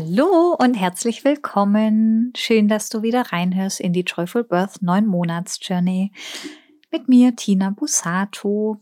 Hallo 0.00 0.54
und 0.56 0.74
herzlich 0.74 1.24
willkommen. 1.24 2.32
Schön, 2.36 2.68
dass 2.68 2.88
du 2.88 3.02
wieder 3.02 3.32
reinhörst 3.32 3.80
in 3.80 3.92
die 3.92 4.04
Joyful 4.06 4.44
Birth 4.44 4.80
9 4.80 5.04
Monats 5.04 5.58
Journey 5.60 6.12
mit 6.92 7.08
mir, 7.08 7.34
Tina 7.34 7.70
Busato. 7.70 8.76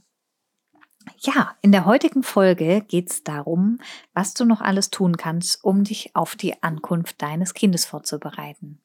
Ja, 1.21 1.57
in 1.63 1.73
der 1.73 1.87
heutigen 1.87 2.23
Folge 2.23 2.83
geht 2.87 3.11
es 3.11 3.25
darum, 3.25 3.79
was 4.13 4.35
du 4.35 4.45
noch 4.45 4.61
alles 4.61 4.91
tun 4.91 5.17
kannst, 5.17 5.65
um 5.65 5.85
dich 5.85 6.15
auf 6.15 6.37
die 6.37 6.63
Ankunft 6.63 7.23
deines 7.23 7.55
Kindes 7.55 7.87
vorzubereiten. 7.87 8.83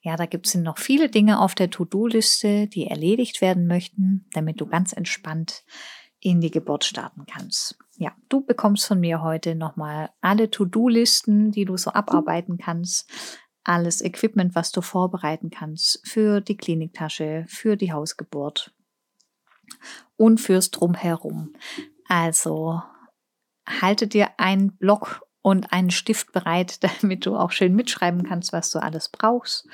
Ja, 0.00 0.16
da 0.16 0.24
gibt 0.24 0.46
es 0.46 0.54
noch 0.54 0.78
viele 0.78 1.10
Dinge 1.10 1.38
auf 1.38 1.54
der 1.54 1.68
To-Do-Liste, 1.68 2.66
die 2.66 2.86
erledigt 2.86 3.42
werden 3.42 3.66
möchten, 3.66 4.24
damit 4.32 4.58
du 4.58 4.64
ganz 4.64 4.94
entspannt 4.94 5.64
in 6.24 6.40
die 6.40 6.50
Geburt 6.50 6.84
starten 6.84 7.26
kannst. 7.26 7.76
Ja, 7.98 8.12
du 8.30 8.40
bekommst 8.40 8.86
von 8.86 8.98
mir 8.98 9.20
heute 9.20 9.54
nochmal 9.54 10.08
alle 10.22 10.50
To-Do-Listen, 10.50 11.50
die 11.50 11.66
du 11.66 11.76
so 11.76 11.92
abarbeiten 11.92 12.56
kannst, 12.56 13.10
alles 13.62 14.00
Equipment, 14.00 14.54
was 14.54 14.72
du 14.72 14.80
vorbereiten 14.80 15.50
kannst 15.50 16.00
für 16.08 16.40
die 16.40 16.56
Kliniktasche, 16.56 17.44
für 17.46 17.76
die 17.76 17.92
Hausgeburt 17.92 18.74
und 20.16 20.40
fürs 20.40 20.70
Drumherum. 20.70 21.52
Also 22.08 22.82
halte 23.66 24.06
dir 24.06 24.30
einen 24.38 24.78
Block 24.78 25.20
und 25.42 25.74
einen 25.74 25.90
Stift 25.90 26.32
bereit, 26.32 26.82
damit 27.02 27.26
du 27.26 27.36
auch 27.36 27.50
schön 27.50 27.74
mitschreiben 27.74 28.22
kannst, 28.24 28.54
was 28.54 28.70
du 28.70 28.78
alles 28.78 29.10
brauchst. 29.10 29.68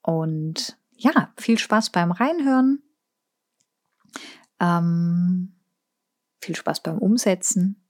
Und 0.00 0.78
ja, 0.96 1.34
viel 1.36 1.58
Spaß 1.58 1.90
beim 1.90 2.12
Reinhören. 2.12 2.82
Ähm, 4.58 5.55
viel 6.46 6.56
Spaß 6.56 6.82
beim 6.82 6.98
Umsetzen. 6.98 7.82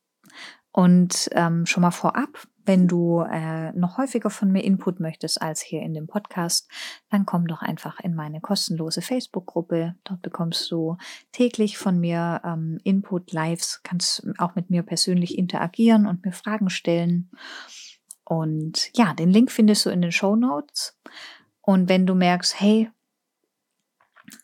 Und 0.72 1.30
ähm, 1.32 1.64
schon 1.64 1.82
mal 1.82 1.90
vorab, 1.90 2.46
wenn 2.66 2.86
du 2.86 3.20
äh, 3.20 3.72
noch 3.72 3.96
häufiger 3.96 4.28
von 4.28 4.50
mir 4.52 4.62
Input 4.62 5.00
möchtest 5.00 5.40
als 5.40 5.62
hier 5.62 5.80
in 5.80 5.94
dem 5.94 6.06
Podcast, 6.06 6.68
dann 7.08 7.24
komm 7.24 7.46
doch 7.46 7.62
einfach 7.62 8.00
in 8.00 8.14
meine 8.14 8.40
kostenlose 8.40 9.00
Facebook-Gruppe. 9.00 9.94
Dort 10.04 10.20
bekommst 10.20 10.70
du 10.70 10.98
täglich 11.32 11.78
von 11.78 11.98
mir 11.98 12.42
ähm, 12.44 12.78
Input, 12.84 13.32
Lives, 13.32 13.80
kannst 13.84 14.26
auch 14.36 14.54
mit 14.54 14.68
mir 14.68 14.82
persönlich 14.82 15.38
interagieren 15.38 16.06
und 16.06 16.24
mir 16.24 16.32
Fragen 16.32 16.68
stellen. 16.68 17.30
Und 18.24 18.90
ja, 18.94 19.14
den 19.14 19.30
Link 19.30 19.52
findest 19.52 19.86
du 19.86 19.90
in 19.90 20.02
den 20.02 20.12
Show 20.12 20.36
Notes. 20.36 20.98
Und 21.62 21.88
wenn 21.88 22.04
du 22.04 22.14
merkst, 22.14 22.60
hey, 22.60 22.90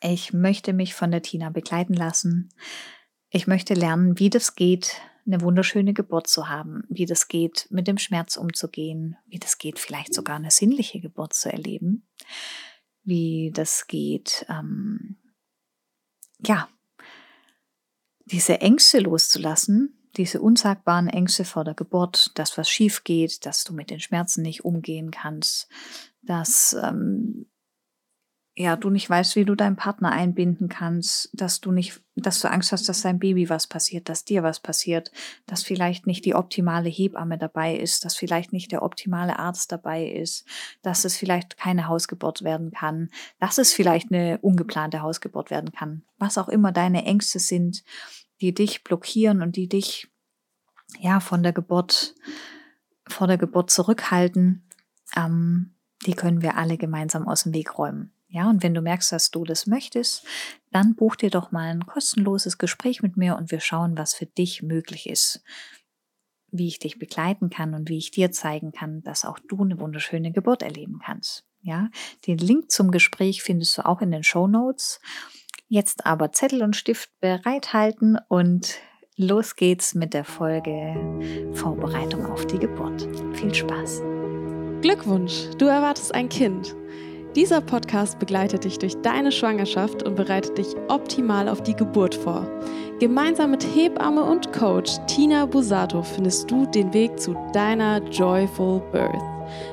ich 0.01 0.33
möchte 0.33 0.73
mich 0.73 0.95
von 0.95 1.11
der 1.11 1.21
Tina 1.21 1.49
begleiten 1.49 1.93
lassen, 1.93 2.49
ich 3.33 3.47
möchte 3.47 3.73
lernen, 3.73 4.19
wie 4.19 4.29
das 4.29 4.55
geht, 4.55 5.01
eine 5.25 5.41
wunderschöne 5.41 5.93
Geburt 5.93 6.27
zu 6.27 6.49
haben, 6.49 6.83
wie 6.87 7.05
das 7.05 7.27
geht, 7.27 7.67
mit 7.71 7.87
dem 7.87 7.97
Schmerz 7.97 8.37
umzugehen, 8.37 9.17
wie 9.25 9.39
das 9.39 9.57
geht, 9.57 9.79
vielleicht 9.79 10.13
sogar 10.13 10.35
eine 10.35 10.51
sinnliche 10.51 10.99
Geburt 10.99 11.33
zu 11.33 11.51
erleben, 11.51 12.07
wie 13.03 13.51
das 13.53 13.87
geht, 13.87 14.45
ähm, 14.49 15.17
ja, 16.45 16.69
diese 18.25 18.61
Ängste 18.61 18.99
loszulassen, 18.99 19.97
diese 20.15 20.39
unsagbaren 20.39 21.09
Ängste 21.09 21.43
vor 21.43 21.63
der 21.63 21.73
Geburt, 21.73 22.31
dass 22.35 22.57
was 22.57 22.69
schief 22.69 23.03
geht, 23.03 23.47
dass 23.47 23.63
du 23.63 23.73
mit 23.73 23.89
den 23.89 23.99
Schmerzen 23.99 24.43
nicht 24.43 24.63
umgehen 24.63 25.09
kannst, 25.09 25.67
dass 26.21 26.77
ähm, 26.81 27.47
ja, 28.55 28.75
du 28.75 28.91
nicht 28.91 29.09
weißt, 29.09 29.35
wie 29.35 29.45
du 29.45 29.55
deinen 29.55 29.75
Partner 29.75 30.11
einbinden 30.11 30.69
kannst, 30.69 31.29
dass 31.33 31.59
du 31.59 31.71
nicht, 31.71 32.01
dass 32.15 32.39
du 32.39 32.51
Angst 32.51 32.71
hast, 32.71 32.87
dass 32.87 33.01
dein 33.01 33.17
Baby 33.17 33.49
was 33.49 33.65
passiert, 33.65 34.09
dass 34.09 34.25
dir 34.25 34.43
was 34.43 34.59
passiert, 34.59 35.11
dass 35.47 35.63
vielleicht 35.63 36.05
nicht 36.05 36.23
die 36.23 36.35
optimale 36.35 36.87
Hebamme 36.87 37.39
dabei 37.39 37.75
ist, 37.75 38.05
dass 38.05 38.15
vielleicht 38.15 38.53
nicht 38.53 38.71
der 38.71 38.83
optimale 38.83 39.39
Arzt 39.39 39.71
dabei 39.71 40.05
ist, 40.05 40.45
dass 40.83 41.03
es 41.03 41.17
vielleicht 41.17 41.57
keine 41.57 41.87
Hausgeburt 41.87 42.43
werden 42.43 42.69
kann, 42.69 43.09
dass 43.39 43.57
es 43.57 43.73
vielleicht 43.73 44.11
eine 44.11 44.37
ungeplante 44.39 45.01
Hausgeburt 45.01 45.49
werden 45.49 45.71
kann. 45.71 46.03
Was 46.19 46.37
auch 46.37 46.47
immer 46.47 46.71
deine 46.71 47.05
Ängste 47.05 47.39
sind, 47.39 47.83
die 48.39 48.53
dich 48.53 48.83
blockieren 48.83 49.41
und 49.41 49.55
die 49.55 49.67
dich 49.67 50.11
ja 50.99 51.19
von 51.19 51.41
der 51.41 51.53
Geburt, 51.53 52.13
vor 53.07 53.25
der 53.25 53.39
Geburt 53.39 53.71
zurückhalten, 53.71 54.69
ähm, 55.15 55.73
die 56.05 56.13
können 56.13 56.43
wir 56.43 56.55
alle 56.55 56.77
gemeinsam 56.77 57.27
aus 57.27 57.43
dem 57.43 57.53
Weg 57.53 57.79
räumen. 57.79 58.12
Ja, 58.33 58.49
und 58.49 58.63
wenn 58.63 58.73
du 58.73 58.81
merkst, 58.81 59.11
dass 59.11 59.29
du 59.29 59.43
das 59.43 59.67
möchtest, 59.67 60.25
dann 60.71 60.95
buch 60.95 61.15
dir 61.15 61.29
doch 61.29 61.51
mal 61.51 61.69
ein 61.69 61.85
kostenloses 61.85 62.57
Gespräch 62.57 63.03
mit 63.03 63.15
mir 63.15 63.37
und 63.37 63.51
wir 63.51 63.59
schauen, 63.59 63.95
was 63.95 64.15
für 64.15 64.25
dich 64.25 64.63
möglich 64.63 65.07
ist. 65.07 65.43
Wie 66.49 66.67
ich 66.67 66.79
dich 66.79 66.97
begleiten 66.97 67.51
kann 67.51 67.75
und 67.75 67.89
wie 67.89 67.99
ich 67.99 68.09
dir 68.09 68.31
zeigen 68.31 68.71
kann, 68.71 69.03
dass 69.03 69.23
auch 69.23 69.37
du 69.37 69.63
eine 69.63 69.79
wunderschöne 69.79 70.31
Geburt 70.31 70.63
erleben 70.63 70.99
kannst. 71.05 71.45
Ja, 71.61 71.89
den 72.25 72.39
Link 72.39 72.71
zum 72.71 72.89
Gespräch 72.89 73.43
findest 73.43 73.77
du 73.77 73.85
auch 73.85 74.01
in 74.01 74.09
den 74.09 74.23
Show 74.23 74.47
Notes. 74.47 74.99
Jetzt 75.67 76.07
aber 76.07 76.31
Zettel 76.31 76.63
und 76.63 76.75
Stift 76.75 77.11
bereithalten 77.19 78.17
und 78.29 78.79
los 79.15 79.55
geht's 79.55 79.93
mit 79.93 80.15
der 80.15 80.25
Folge 80.25 81.51
Vorbereitung 81.53 82.25
auf 82.25 82.47
die 82.47 82.57
Geburt. 82.57 83.07
Viel 83.37 83.53
Spaß. 83.53 84.01
Glückwunsch, 84.81 85.49
du 85.59 85.67
erwartest 85.67 86.15
ein 86.15 86.29
Kind. 86.29 86.75
Dieser 87.35 87.61
Podcast 87.61 88.19
begleitet 88.19 88.63
dich 88.63 88.77
durch 88.77 88.95
deine 89.01 89.31
Schwangerschaft 89.31 90.03
und 90.03 90.13
bereitet 90.13 90.59
dich 90.59 90.67
optimal 90.87 91.49
auf 91.49 91.63
die 91.63 91.75
Geburt 91.75 92.13
vor. 92.13 92.47
Gemeinsam 92.99 93.49
mit 93.49 93.63
Hebamme 93.63 94.23
und 94.23 94.53
Coach 94.53 94.97
Tina 95.07 95.47
Busato 95.47 96.03
findest 96.03 96.51
du 96.51 96.67
den 96.67 96.93
Weg 96.93 97.19
zu 97.19 97.35
deiner 97.51 98.07
Joyful 98.09 98.81
Birth, 98.91 99.23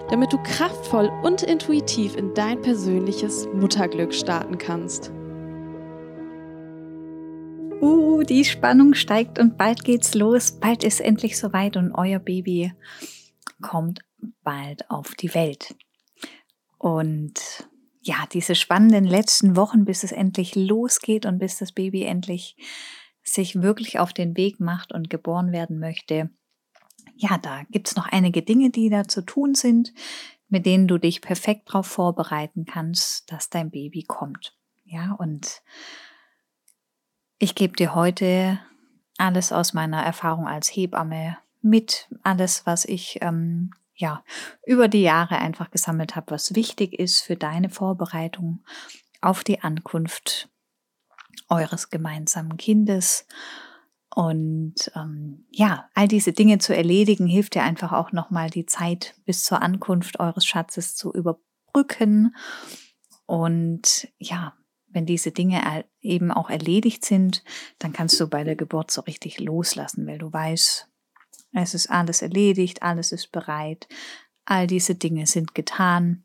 damit 0.09 0.33
du 0.33 0.39
kraftvoll 0.43 1.11
und 1.23 1.43
intuitiv 1.43 2.17
in 2.17 2.33
dein 2.33 2.63
persönliches 2.63 3.47
Mutterglück 3.53 4.15
starten 4.15 4.57
kannst. 4.57 5.13
Uh, 7.83 8.23
die 8.23 8.47
Spannung 8.47 8.95
steigt 8.95 9.39
und 9.39 9.59
bald 9.59 9.85
geht's 9.85 10.15
los. 10.15 10.53
Bald 10.53 10.83
ist 10.83 11.01
endlich 11.01 11.39
soweit 11.39 11.77
und 11.77 11.93
euer 11.93 12.21
Baby 12.21 12.73
kommt 13.61 14.01
bald 14.43 14.91
auf 14.91 15.15
die 15.15 15.35
Welt. 15.35 15.75
Und 16.81 17.69
ja, 18.01 18.25
diese 18.33 18.55
spannenden 18.55 19.05
letzten 19.05 19.55
Wochen, 19.55 19.85
bis 19.85 20.03
es 20.03 20.13
endlich 20.13 20.55
losgeht 20.55 21.27
und 21.27 21.39
bis 21.39 21.59
das 21.59 21.73
Baby 21.73 22.05
endlich 22.05 22.57
sich 23.23 23.61
wirklich 23.61 23.99
auf 23.99 24.15
den 24.15 24.35
Weg 24.35 24.61
macht 24.61 24.91
und 24.91 25.11
geboren 25.11 25.53
werden 25.53 25.79
möchte. 25.79 26.31
Ja, 27.17 27.37
da 27.37 27.65
gibt's 27.69 27.97
noch 27.97 28.07
einige 28.11 28.41
Dinge, 28.41 28.71
die 28.71 28.89
da 28.89 29.07
zu 29.07 29.21
tun 29.21 29.55
sind, 29.55 29.93
mit 30.49 30.65
denen 30.65 30.89
du 30.89 30.97
dich 30.97 31.21
perfekt 31.21 31.69
darauf 31.69 31.87
vorbereiten 31.87 32.65
kannst, 32.65 33.31
dass 33.31 33.51
dein 33.51 33.71
Baby 33.71 34.05
kommt. 34.05 34.57
Ja, 34.85 35.13
und 35.19 35.61
ich 37.39 37.55
gebe 37.55 37.77
dir 37.77 37.95
heute 37.95 38.59
alles 39.19 39.53
aus 39.53 39.75
meiner 39.75 40.03
Erfahrung 40.03 40.49
als 40.49 40.75
Hebamme 40.75 41.37
mit, 41.61 42.09
alles, 42.23 42.65
was 42.65 42.87
ich 42.87 43.19
ähm, 43.21 43.71
ja, 44.01 44.25
über 44.67 44.89
die 44.89 45.03
Jahre 45.03 45.39
einfach 45.39 45.71
gesammelt 45.71 46.17
habe, 46.17 46.31
was 46.31 46.55
wichtig 46.55 46.99
ist 46.99 47.21
für 47.21 47.37
deine 47.37 47.69
Vorbereitung 47.69 48.65
auf 49.21 49.45
die 49.45 49.61
Ankunft 49.61 50.49
eures 51.49 51.91
gemeinsamen 51.91 52.57
Kindes. 52.57 53.27
Und 54.15 54.91
ähm, 54.97 55.45
ja, 55.51 55.89
all 55.95 56.09
diese 56.09 56.33
Dinge 56.33 56.59
zu 56.59 56.75
erledigen, 56.75 57.27
hilft 57.27 57.55
dir 57.55 57.63
einfach 57.63 57.93
auch 57.93 58.13
nochmal 58.13 58.49
die 58.49 58.67
Zeit 58.67 59.15
bis 59.27 59.45
zur 59.45 59.61
Ankunft 59.61 60.19
eures 60.19 60.47
Schatzes 60.47 60.97
zu 60.97 61.13
überbrücken. 61.13 62.35
Und 63.27 64.09
ja, 64.19 64.55
wenn 64.89 65.05
diese 65.05 65.31
Dinge 65.31 65.85
eben 66.01 66.33
auch 66.33 66.49
erledigt 66.49 67.05
sind, 67.05 67.45
dann 67.79 67.93
kannst 67.93 68.19
du 68.19 68.29
bei 68.29 68.45
der 68.45 68.57
Geburt 68.57 68.91
so 68.91 69.03
richtig 69.03 69.39
loslassen, 69.39 70.07
weil 70.07 70.19
du 70.19 70.33
weißt, 70.33 70.90
es 71.53 71.75
ist 71.75 71.91
alles 71.91 72.23
erledigt, 72.23 72.83
alles 72.83 73.13
ist 73.13 73.33
bereit, 73.33 73.89
all 74.45 74.67
diese 74.67 74.95
Dinge 74.95 75.27
sind 75.27 75.55
getan 75.55 76.25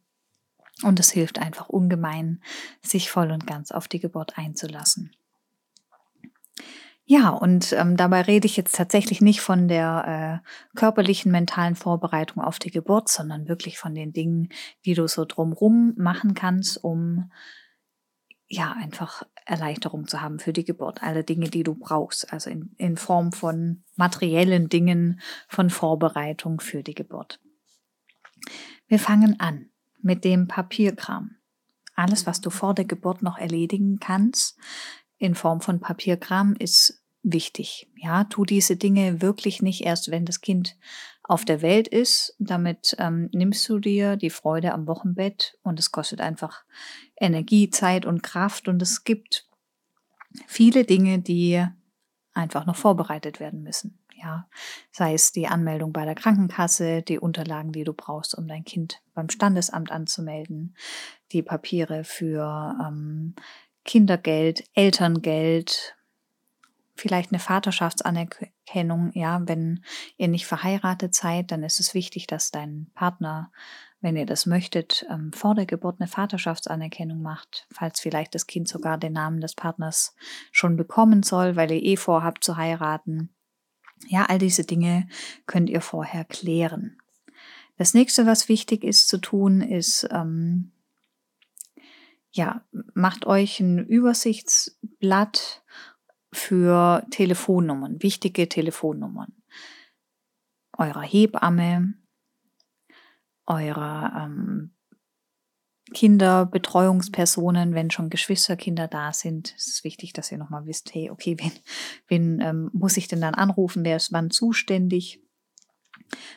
und 0.84 1.00
es 1.00 1.12
hilft 1.12 1.40
einfach 1.40 1.69
ungemein, 1.69 2.42
sich 2.81 3.10
voll 3.10 3.31
und 3.31 3.48
ganz 3.48 3.72
auf 3.72 3.88
die 3.88 4.00
Geburt 4.00 4.38
einzulassen. 4.38 5.16
Ja, 7.07 7.30
und 7.30 7.72
ähm, 7.74 7.98
dabei 7.98 8.22
rede 8.22 8.48
ich 8.48 8.57
jetzt 8.57 8.75
tatsächlich 8.75 9.22
nicht 9.22 9.40
von 9.40 9.68
der 9.68 10.42
äh, 10.44 10.78
körperlichen, 10.78 11.31
mentalen 11.31 11.75
Vorbereitung 11.75 12.44
auf 12.44 12.57
die 12.57 12.72
Geburt, 12.72 13.10
sondern 13.10 13.48
wirklich 13.48 13.78
von 13.78 13.94
den 13.94 14.12
Dingen, 14.12 14.50
die 14.86 14.96
du 14.96 15.07
so 15.07 15.24
drumrum 15.24 15.94
machen 15.98 16.34
kannst, 16.34 16.84
um 16.84 17.31
ja 18.47 18.71
einfach 18.74 19.24
Erleichterung 19.45 20.07
zu 20.07 20.21
haben 20.21 20.39
für 20.39 20.53
die 20.53 20.65
Geburt. 20.65 21.03
Alle 21.03 21.24
Dinge, 21.24 21.50
die 21.50 21.63
du 21.63 21.75
brauchst, 21.75 22.31
also 22.31 22.50
in, 22.50 22.74
in 22.77 22.97
Form 22.97 23.31
von 23.31 23.83
materiellen 23.95 24.69
Dingen, 24.69 25.19
von 25.47 25.69
Vorbereitung 25.69 26.59
für 26.59 26.83
die 26.83 26.95
Geburt. 26.95 27.39
Wir 28.88 29.00
fangen 29.00 29.39
an 29.39 29.69
mit 30.01 30.24
dem 30.24 30.47
Papierkram. 30.47 31.36
Alles, 31.95 32.27
was 32.27 32.42
du 32.42 32.50
vor 32.50 32.74
der 32.74 32.86
Geburt 32.86 33.21
noch 33.21 33.38
erledigen 33.38 34.00
kannst, 34.00 34.57
in 35.18 35.33
Form 35.33 35.62
von 35.62 35.80
Papierkram, 35.80 36.56
ist 36.59 37.03
wichtig. 37.24 37.89
Ja, 37.95 38.25
tu 38.25 38.45
diese 38.45 38.75
Dinge 38.75 39.21
wirklich 39.21 39.62
nicht 39.62 39.81
erst, 39.81 40.12
wenn 40.12 40.25
das 40.25 40.42
Kind 40.42 40.77
auf 41.24 41.45
der 41.45 41.62
Welt 41.62 41.88
ist. 41.88 42.36
Damit 42.38 42.95
ähm, 43.00 43.30
nimmst 43.33 43.68
du 43.68 43.80
dir 43.80 44.15
die 44.15 44.30
Freude 44.30 44.74
am 44.74 44.88
Wochenbett 44.88 45.57
und 45.63 45.80
es 45.80 45.92
kostet 45.92 46.21
einfach 46.21 46.63
Energie, 47.18 47.70
Zeit 47.70 48.06
und 48.06 48.24
Kraft 48.24 48.68
und 48.68 48.82
es 48.82 49.04
gibt 49.04 49.48
viele 50.48 50.84
Dinge, 50.84 51.20
die 51.20 51.66
einfach 52.34 52.66
noch 52.66 52.76
vorbereitet 52.76 53.40
werden 53.40 53.64
müssen. 53.64 54.00
Ja, 54.16 54.48
sei 54.92 55.14
es 55.14 55.34
die 55.34 55.48
Anmeldung 55.48 55.92
bei 55.92 56.06
der 56.06 56.16
Krankenkasse, 56.16 57.02
die 57.02 57.20
Unterlagen, 57.20 57.74
die 57.74 57.84
du 57.84 57.94
brauchst, 57.94 58.36
um 58.36 58.48
dein 58.48 58.64
Kind 58.64 59.02
beim 59.14 59.30
Standesamt 59.30 59.92
anzumelden, 59.92 60.76
die 61.32 61.42
Papiere 61.42 62.04
für 62.06 62.78
ähm, 62.82 63.36
Kindergeld, 63.84 64.64
Elterngeld, 64.74 65.96
vielleicht 66.96 67.32
eine 67.32 67.40
Vaterschaftsanerkennung. 67.40 69.12
Ja, 69.14 69.42
wenn 69.46 69.84
ihr 70.18 70.30
nicht 70.30 70.46
verheiratet 70.46 71.14
seid, 71.14 71.52
dann 71.52 71.64
ist 71.64 71.80
es 71.80 71.94
wichtig, 71.94 72.26
dass 72.26 72.52
dein 72.52 72.90
Partner, 72.96 73.52
wenn 74.06 74.16
ihr 74.16 74.28
das 74.28 74.46
möchtet, 74.46 75.04
ähm, 75.10 75.34
vor 75.34 75.56
der 75.56 75.66
Geburt 75.66 76.00
eine 76.00 76.07
Vaterschaftsanerkennung 76.07 77.24
macht, 77.24 77.66
falls 77.72 78.00
vielleicht 78.00 78.36
das 78.36 78.46
Kind 78.46 78.68
sogar 78.68 79.00
den 79.00 79.13
Namen 79.13 79.42
des 79.42 79.56
Partners 79.56 80.16
schon 80.52 80.78
bekommen 80.78 81.24
soll, 81.24 81.56
weil 81.56 81.72
ihr 81.72 81.81
eh 81.81 81.98
vorhabt 81.98 82.44
zu 82.44 82.56
heiraten. 82.56 83.34
Ja, 84.07 84.25
all 84.25 84.38
diese 84.38 84.63
Dinge 84.63 85.07
könnt 85.48 85.72
ihr 85.72 85.81
vorher 85.81 86.24
klären. 86.24 87.00
Das 87.80 87.96
nächste, 87.96 88.28
was 88.28 88.48
wichtig 88.48 88.84
ist 88.84 89.07
zu 89.07 89.18
tun, 89.18 89.62
ist, 89.62 90.07
ähm, 90.12 90.72
ja, 92.30 92.63
macht 92.94 93.25
euch 93.25 93.60
ein 93.60 93.88
Übersichtsblatt 93.88 95.63
für 96.31 97.04
Telefonnummern, 97.10 98.04
wichtige 98.04 98.48
Telefonnummern 98.48 99.34
eurer 100.78 101.02
Hebamme, 101.02 101.96
eurer 103.47 104.25
ähm, 104.25 104.75
Kinderbetreuungspersonen, 105.94 107.75
wenn 107.75 107.92
schon 107.92 108.09
Geschwisterkinder 108.09 108.88
da 108.88 109.13
sind, 109.13 109.53
ist 109.56 109.68
es 109.68 109.83
wichtig, 109.83 110.13
dass 110.13 110.31
ihr 110.31 110.38
nochmal 110.38 110.65
wisst, 110.65 110.94
hey, 110.94 111.09
okay, 111.09 111.38
wen, 111.39 111.51
wen 112.07 112.42
ähm, 112.42 112.69
muss 112.74 112.97
ich 112.97 113.07
denn 113.07 113.21
dann 113.21 113.36
anrufen, 113.36 113.86
wer 113.86 113.95
ist 113.95 114.12
wann 114.12 114.31
zuständig? 114.31 115.21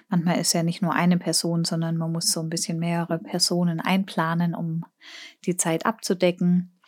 Manchmal 0.09 0.39
ist 0.39 0.53
ja 0.53 0.63
nicht 0.63 0.83
nur 0.83 0.95
eine 0.95 1.19
Person, 1.19 1.65
sondern 1.65 1.97
man 1.97 2.13
muss 2.13 2.31
so 2.31 2.41
ein 2.41 2.49
bisschen 2.49 2.79
mehrere 2.79 3.19
Personen 3.19 3.81
einplanen, 3.81 4.55
um 4.55 4.85
die 5.45 5.57
Zeit 5.57 5.87
abzudecken. 5.87 6.81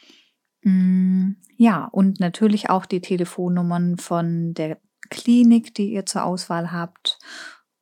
Mm, 0.62 1.32
ja, 1.56 1.86
und 1.86 2.20
natürlich 2.20 2.70
auch 2.70 2.86
die 2.86 3.00
Telefonnummern 3.00 3.98
von 3.98 4.54
der 4.54 4.80
Klinik, 5.10 5.74
die 5.74 5.92
ihr 5.92 6.06
zur 6.06 6.24
Auswahl 6.24 6.72
habt 6.72 7.18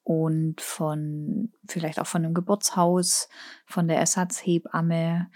und 0.08 0.62
von 0.62 1.52
vielleicht 1.68 2.00
auch 2.00 2.06
von 2.06 2.24
einem 2.24 2.32
Geburtshaus, 2.32 3.28
von 3.66 3.88
der 3.88 3.98
Ersatzhebamme. 3.98 5.30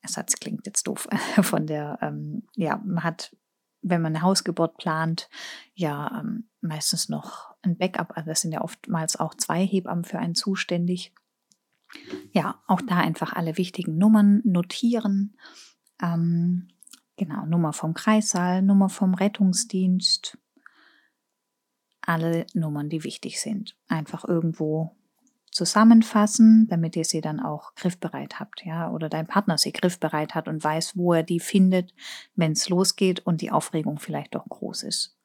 Ersatz 0.00 0.36
klingt 0.36 0.64
jetzt 0.64 0.86
doof, 0.86 1.06
von 1.42 1.66
der, 1.66 1.98
ähm, 2.00 2.42
ja, 2.56 2.80
man 2.82 3.04
hat, 3.04 3.36
wenn 3.82 4.00
man 4.00 4.16
eine 4.16 4.22
Hausgeburt 4.22 4.78
plant, 4.78 5.28
ja 5.74 6.20
ähm, 6.20 6.48
meistens 6.62 7.10
noch 7.10 7.54
ein 7.60 7.76
Backup, 7.76 8.16
also 8.16 8.30
das 8.30 8.40
sind 8.40 8.52
ja 8.52 8.62
oftmals 8.62 9.16
auch 9.16 9.34
zwei 9.34 9.66
Hebammen 9.66 10.04
für 10.04 10.18
einen 10.18 10.34
zuständig. 10.34 11.12
Ja, 12.32 12.62
auch 12.66 12.80
da 12.80 12.96
einfach 12.96 13.34
alle 13.34 13.58
wichtigen 13.58 13.98
Nummern 13.98 14.40
notieren. 14.42 15.36
Ähm, 16.02 16.70
Genau, 17.16 17.46
Nummer 17.46 17.72
vom 17.72 17.94
Kreissaal, 17.94 18.60
Nummer 18.60 18.88
vom 18.88 19.14
Rettungsdienst. 19.14 20.36
Alle 22.06 22.46
Nummern, 22.54 22.88
die 22.88 23.04
wichtig 23.04 23.40
sind. 23.40 23.76
Einfach 23.88 24.24
irgendwo 24.24 24.94
zusammenfassen, 25.54 26.66
damit 26.68 26.96
ihr 26.96 27.04
sie 27.04 27.20
dann 27.20 27.38
auch 27.38 27.74
griffbereit 27.76 28.40
habt, 28.40 28.64
ja, 28.64 28.90
oder 28.90 29.08
dein 29.08 29.26
Partner 29.26 29.56
sie 29.56 29.72
griffbereit 29.72 30.34
hat 30.34 30.48
und 30.48 30.62
weiß, 30.62 30.96
wo 30.96 31.12
er 31.12 31.22
die 31.22 31.38
findet, 31.38 31.94
wenn 32.34 32.52
es 32.52 32.68
losgeht 32.68 33.24
und 33.24 33.40
die 33.40 33.52
Aufregung 33.52 34.00
vielleicht 34.00 34.34
doch 34.34 34.46
groß 34.48 34.82
ist. 34.82 35.16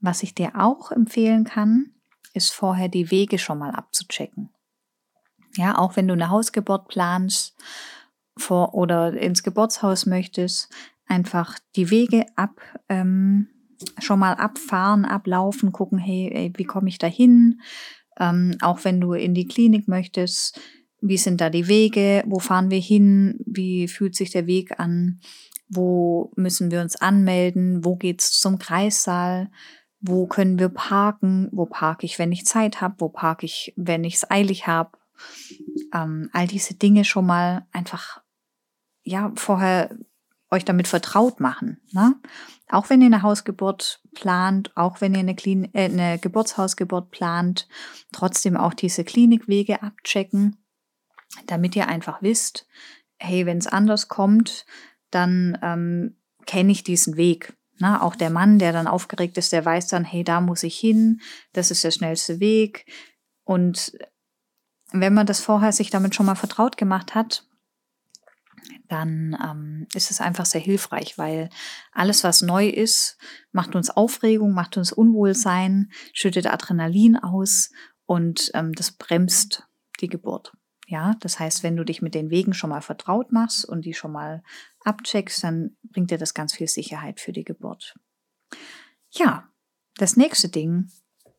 Was 0.00 0.22
ich 0.22 0.34
dir 0.34 0.52
auch 0.56 0.92
empfehlen 0.92 1.44
kann, 1.44 1.94
ist 2.34 2.52
vorher 2.52 2.88
die 2.88 3.10
Wege 3.10 3.38
schon 3.38 3.58
mal 3.58 3.70
abzuchecken. 3.70 4.50
Ja, 5.56 5.78
auch 5.78 5.96
wenn 5.96 6.06
du 6.06 6.12
eine 6.12 6.28
Hausgeburt 6.28 6.88
planst 6.88 7.56
vor 8.36 8.74
oder 8.74 9.14
ins 9.14 9.42
Geburtshaus 9.42 10.06
möchtest, 10.06 10.70
einfach 11.06 11.58
die 11.74 11.90
Wege 11.90 12.26
ab, 12.36 12.60
ähm, 12.88 13.48
schon 13.98 14.18
mal 14.18 14.34
abfahren, 14.34 15.04
ablaufen, 15.04 15.72
gucken, 15.72 15.98
hey, 15.98 16.30
ey, 16.32 16.52
wie 16.56 16.64
komme 16.64 16.88
ich 16.88 16.98
da 16.98 17.06
hin? 17.06 17.60
Ähm, 18.18 18.56
auch 18.60 18.84
wenn 18.84 19.00
du 19.00 19.12
in 19.12 19.34
die 19.34 19.46
Klinik 19.46 19.88
möchtest, 19.88 20.60
wie 21.00 21.16
sind 21.16 21.40
da 21.40 21.50
die 21.50 21.68
Wege? 21.68 22.24
Wo 22.26 22.40
fahren 22.40 22.70
wir 22.70 22.80
hin? 22.80 23.38
Wie 23.46 23.86
fühlt 23.86 24.16
sich 24.16 24.30
der 24.30 24.46
Weg 24.46 24.80
an? 24.80 25.20
Wo 25.68 26.32
müssen 26.36 26.70
wir 26.70 26.80
uns 26.80 26.96
anmelden? 26.96 27.84
Wo 27.84 27.96
geht's 27.96 28.40
zum 28.40 28.58
Kreissaal? 28.58 29.50
Wo 30.00 30.26
können 30.26 30.58
wir 30.58 30.68
parken? 30.68 31.48
Wo 31.52 31.66
parke 31.66 32.06
ich, 32.06 32.18
wenn 32.18 32.32
ich 32.32 32.46
Zeit 32.46 32.80
habe? 32.80 32.96
Wo 32.98 33.08
parke 33.08 33.46
ich, 33.46 33.72
wenn 33.76 34.04
ich 34.04 34.14
es 34.14 34.30
eilig 34.30 34.66
habe? 34.66 34.98
Ähm, 35.92 36.30
all 36.32 36.46
diese 36.46 36.74
Dinge 36.74 37.04
schon 37.04 37.26
mal 37.26 37.66
einfach 37.72 38.22
ja 39.02 39.32
vorher 39.36 39.96
euch 40.50 40.64
damit 40.64 40.88
vertraut 40.88 41.40
machen. 41.40 41.80
Ne? 41.92 42.14
Auch 42.70 42.90
wenn 42.90 43.00
ihr 43.00 43.06
eine 43.06 43.22
Hausgeburt 43.22 44.00
plant, 44.14 44.76
auch 44.76 45.00
wenn 45.00 45.14
ihr 45.14 45.20
eine, 45.20 45.34
Klin 45.34 45.72
äh, 45.74 45.84
eine 45.84 46.18
Geburtshausgeburt 46.18 47.10
plant, 47.10 47.68
trotzdem 48.12 48.56
auch 48.56 48.74
diese 48.74 49.04
Klinikwege 49.04 49.82
abchecken, 49.82 50.56
damit 51.46 51.76
ihr 51.76 51.88
einfach 51.88 52.22
wisst, 52.22 52.66
hey, 53.18 53.46
wenn 53.46 53.58
es 53.58 53.66
anders 53.66 54.08
kommt, 54.08 54.66
dann 55.10 55.58
ähm, 55.62 56.16
kenne 56.46 56.72
ich 56.72 56.84
diesen 56.84 57.16
Weg. 57.16 57.56
Ne? 57.78 58.00
Auch 58.02 58.14
der 58.14 58.30
Mann, 58.30 58.58
der 58.58 58.72
dann 58.72 58.86
aufgeregt 58.86 59.38
ist, 59.38 59.52
der 59.52 59.64
weiß 59.64 59.88
dann, 59.88 60.04
hey, 60.04 60.24
da 60.24 60.40
muss 60.40 60.62
ich 60.62 60.78
hin, 60.78 61.20
das 61.52 61.70
ist 61.70 61.84
der 61.84 61.90
schnellste 61.90 62.40
Weg. 62.40 62.86
Und 63.44 63.96
wenn 64.92 65.14
man 65.14 65.26
das 65.26 65.40
vorher 65.40 65.72
sich 65.72 65.90
damit 65.90 66.14
schon 66.14 66.26
mal 66.26 66.34
vertraut 66.34 66.76
gemacht 66.76 67.14
hat, 67.14 67.47
dann 68.88 69.36
ähm, 69.42 69.86
ist 69.94 70.10
es 70.10 70.20
einfach 70.20 70.46
sehr 70.46 70.60
hilfreich, 70.60 71.18
weil 71.18 71.50
alles, 71.92 72.24
was 72.24 72.42
neu 72.42 72.68
ist, 72.68 73.18
macht 73.52 73.74
uns 73.74 73.90
Aufregung, 73.90 74.52
macht 74.52 74.76
uns 74.76 74.92
Unwohlsein, 74.92 75.90
schüttet 76.12 76.46
Adrenalin 76.46 77.16
aus 77.16 77.70
und 78.06 78.50
ähm, 78.54 78.72
das 78.72 78.92
bremst 78.92 79.68
die 80.00 80.08
Geburt. 80.08 80.52
Ja, 80.86 81.16
das 81.20 81.38
heißt, 81.38 81.62
wenn 81.62 81.76
du 81.76 81.84
dich 81.84 82.00
mit 82.00 82.14
den 82.14 82.30
Wegen 82.30 82.54
schon 82.54 82.70
mal 82.70 82.80
vertraut 82.80 83.30
machst 83.30 83.66
und 83.66 83.84
die 83.84 83.92
schon 83.92 84.12
mal 84.12 84.42
abcheckst, 84.84 85.44
dann 85.44 85.76
bringt 85.82 86.10
dir 86.10 86.16
das 86.16 86.32
ganz 86.32 86.54
viel 86.54 86.66
Sicherheit 86.66 87.20
für 87.20 87.32
die 87.32 87.44
Geburt. 87.44 87.94
Ja, 89.10 89.50
das 89.96 90.16
nächste 90.16 90.48
Ding, 90.48 90.90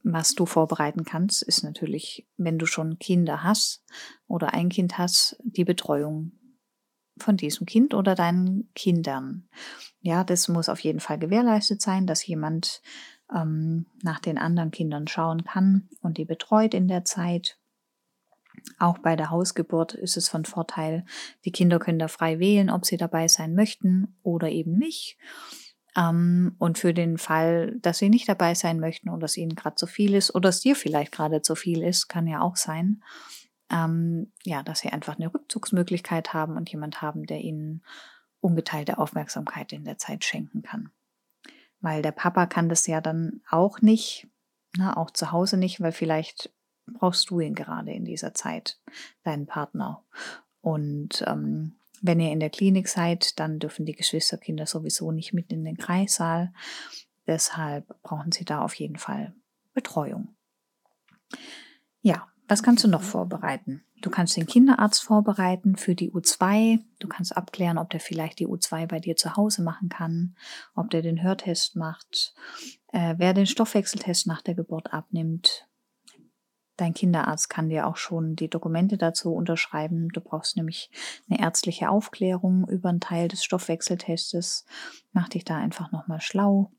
was 0.03 0.35
du 0.35 0.45
vorbereiten 0.45 1.03
kannst, 1.03 1.41
ist 1.41 1.63
natürlich, 1.63 2.27
wenn 2.37 2.59
du 2.59 2.65
schon 2.65 2.99
Kinder 2.99 3.43
hast 3.43 3.83
oder 4.27 4.53
ein 4.53 4.69
Kind 4.69 4.97
hast, 4.99 5.37
die 5.43 5.65
Betreuung 5.65 6.38
von 7.23 7.37
diesem 7.37 7.65
Kind 7.65 7.93
oder 7.93 8.15
deinen 8.15 8.69
Kindern. 8.75 9.47
Ja, 10.01 10.23
das 10.23 10.47
muss 10.47 10.69
auf 10.69 10.79
jeden 10.79 10.99
Fall 10.99 11.19
gewährleistet 11.19 11.81
sein, 11.81 12.07
dass 12.07 12.25
jemand 12.25 12.81
ähm, 13.33 13.85
nach 14.01 14.19
den 14.19 14.37
anderen 14.37 14.71
Kindern 14.71 15.07
schauen 15.07 15.43
kann 15.43 15.89
und 16.01 16.17
die 16.17 16.25
betreut 16.25 16.73
in 16.73 16.87
der 16.87 17.05
Zeit. 17.05 17.57
Auch 18.77 18.97
bei 18.97 19.15
der 19.15 19.29
Hausgeburt 19.29 19.93
ist 19.93 20.17
es 20.17 20.29
von 20.29 20.45
Vorteil, 20.45 21.05
die 21.45 21.51
Kinder 21.51 21.79
können 21.79 21.99
da 21.99 22.07
frei 22.07 22.39
wählen, 22.39 22.69
ob 22.69 22.85
sie 22.85 22.97
dabei 22.97 23.27
sein 23.27 23.55
möchten 23.55 24.15
oder 24.23 24.49
eben 24.49 24.77
nicht. 24.77 25.17
Ähm, 25.95 26.55
und 26.59 26.77
für 26.77 26.93
den 26.93 27.17
Fall, 27.17 27.77
dass 27.81 27.97
sie 27.97 28.09
nicht 28.09 28.29
dabei 28.29 28.53
sein 28.55 28.79
möchten 28.79 29.09
oder 29.09 29.25
es 29.25 29.37
ihnen 29.37 29.55
gerade 29.55 29.75
zu 29.75 29.87
viel 29.87 30.13
ist 30.13 30.33
oder 30.35 30.49
es 30.49 30.61
dir 30.61 30.75
vielleicht 30.75 31.11
gerade 31.11 31.41
zu 31.41 31.55
viel 31.55 31.83
ist, 31.83 32.07
kann 32.07 32.27
ja 32.27 32.41
auch 32.41 32.55
sein, 32.55 33.01
ähm, 33.71 34.31
ja, 34.43 34.63
dass 34.63 34.79
sie 34.79 34.89
einfach 34.89 35.17
eine 35.17 35.33
Rückzugsmöglichkeit 35.33 36.33
haben 36.33 36.57
und 36.57 36.69
jemand 36.71 37.01
haben, 37.01 37.25
der 37.25 37.41
ihnen 37.41 37.83
ungeteilte 38.41 38.97
Aufmerksamkeit 38.97 39.73
in 39.73 39.85
der 39.85 39.97
Zeit 39.97 40.23
schenken 40.23 40.61
kann. 40.61 40.91
Weil 41.81 42.01
der 42.01 42.11
Papa 42.11 42.45
kann 42.45 42.69
das 42.69 42.87
ja 42.87 43.01
dann 43.01 43.41
auch 43.49 43.81
nicht, 43.81 44.27
na, 44.77 44.97
auch 44.97 45.11
zu 45.11 45.31
Hause 45.31 45.57
nicht, 45.57 45.81
weil 45.81 45.91
vielleicht 45.91 46.51
brauchst 46.85 47.29
du 47.29 47.39
ihn 47.39 47.55
gerade 47.55 47.91
in 47.91 48.05
dieser 48.05 48.33
Zeit, 48.33 48.79
deinen 49.23 49.45
Partner. 49.45 50.03
Und 50.61 51.23
ähm, 51.27 51.75
wenn 52.01 52.19
ihr 52.19 52.31
in 52.31 52.39
der 52.39 52.49
Klinik 52.49 52.87
seid, 52.87 53.39
dann 53.39 53.59
dürfen 53.59 53.85
die 53.85 53.95
Geschwisterkinder 53.95 54.65
sowieso 54.65 55.11
nicht 55.11 55.33
mit 55.33 55.51
in 55.51 55.63
den 55.63 55.77
Kreissaal. 55.77 56.53
Deshalb 57.27 58.01
brauchen 58.01 58.31
sie 58.31 58.45
da 58.45 58.61
auf 58.61 58.73
jeden 58.75 58.97
Fall 58.97 59.33
Betreuung. 59.73 60.35
Ja, 62.01 62.28
was 62.49 62.63
kannst 62.63 62.83
du 62.83 62.87
noch 62.87 63.03
vorbereiten? 63.03 63.83
Du 64.01 64.09
kannst 64.09 64.35
den 64.35 64.47
Kinderarzt 64.47 65.03
vorbereiten 65.03 65.75
für 65.75 65.93
die 65.93 66.11
U2. 66.11 66.79
Du 66.99 67.07
kannst 67.07 67.37
abklären, 67.37 67.77
ob 67.77 67.89
der 67.91 67.99
vielleicht 67.99 68.39
die 68.39 68.47
U2 68.47 68.87
bei 68.87 68.99
dir 68.99 69.15
zu 69.15 69.35
Hause 69.35 69.61
machen 69.61 69.89
kann, 69.89 70.35
ob 70.75 70.89
der 70.89 71.01
den 71.01 71.21
Hörtest 71.21 71.75
macht, 71.75 72.33
äh, 72.91 73.15
wer 73.17 73.33
den 73.33 73.45
Stoffwechseltest 73.45 74.25
nach 74.25 74.41
der 74.41 74.55
Geburt 74.55 74.93
abnimmt. 74.93 75.67
Dein 76.75 76.93
Kinderarzt 76.93 77.49
kann 77.49 77.69
dir 77.69 77.85
auch 77.85 77.97
schon 77.97 78.35
die 78.35 78.49
Dokumente 78.49 78.97
dazu 78.97 79.33
unterschreiben. 79.33 80.09
Du 80.09 80.21
brauchst 80.21 80.55
nämlich 80.55 80.89
eine 81.29 81.39
ärztliche 81.41 81.89
Aufklärung 81.89 82.67
über 82.69 82.89
einen 82.89 83.01
Teil 83.01 83.27
des 83.27 83.43
Stoffwechseltestes. 83.43 84.65
Mach 85.11 85.27
dich 85.29 85.43
da 85.43 85.57
einfach 85.57 85.91
nochmal 85.91 86.21
schlau. 86.21 86.71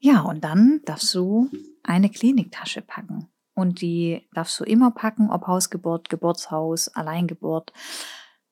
Ja, 0.00 0.22
und 0.22 0.42
dann 0.42 0.80
darfst 0.84 1.14
du 1.14 1.48
eine 1.84 2.10
Kliniktasche 2.10 2.82
packen. 2.82 3.28
Und 3.54 3.80
die 3.80 4.28
darfst 4.32 4.58
du 4.58 4.64
immer 4.64 4.90
packen, 4.90 5.30
ob 5.30 5.46
Hausgeburt, 5.46 6.08
Geburtshaus, 6.08 6.88
Alleingeburt, 6.88 7.72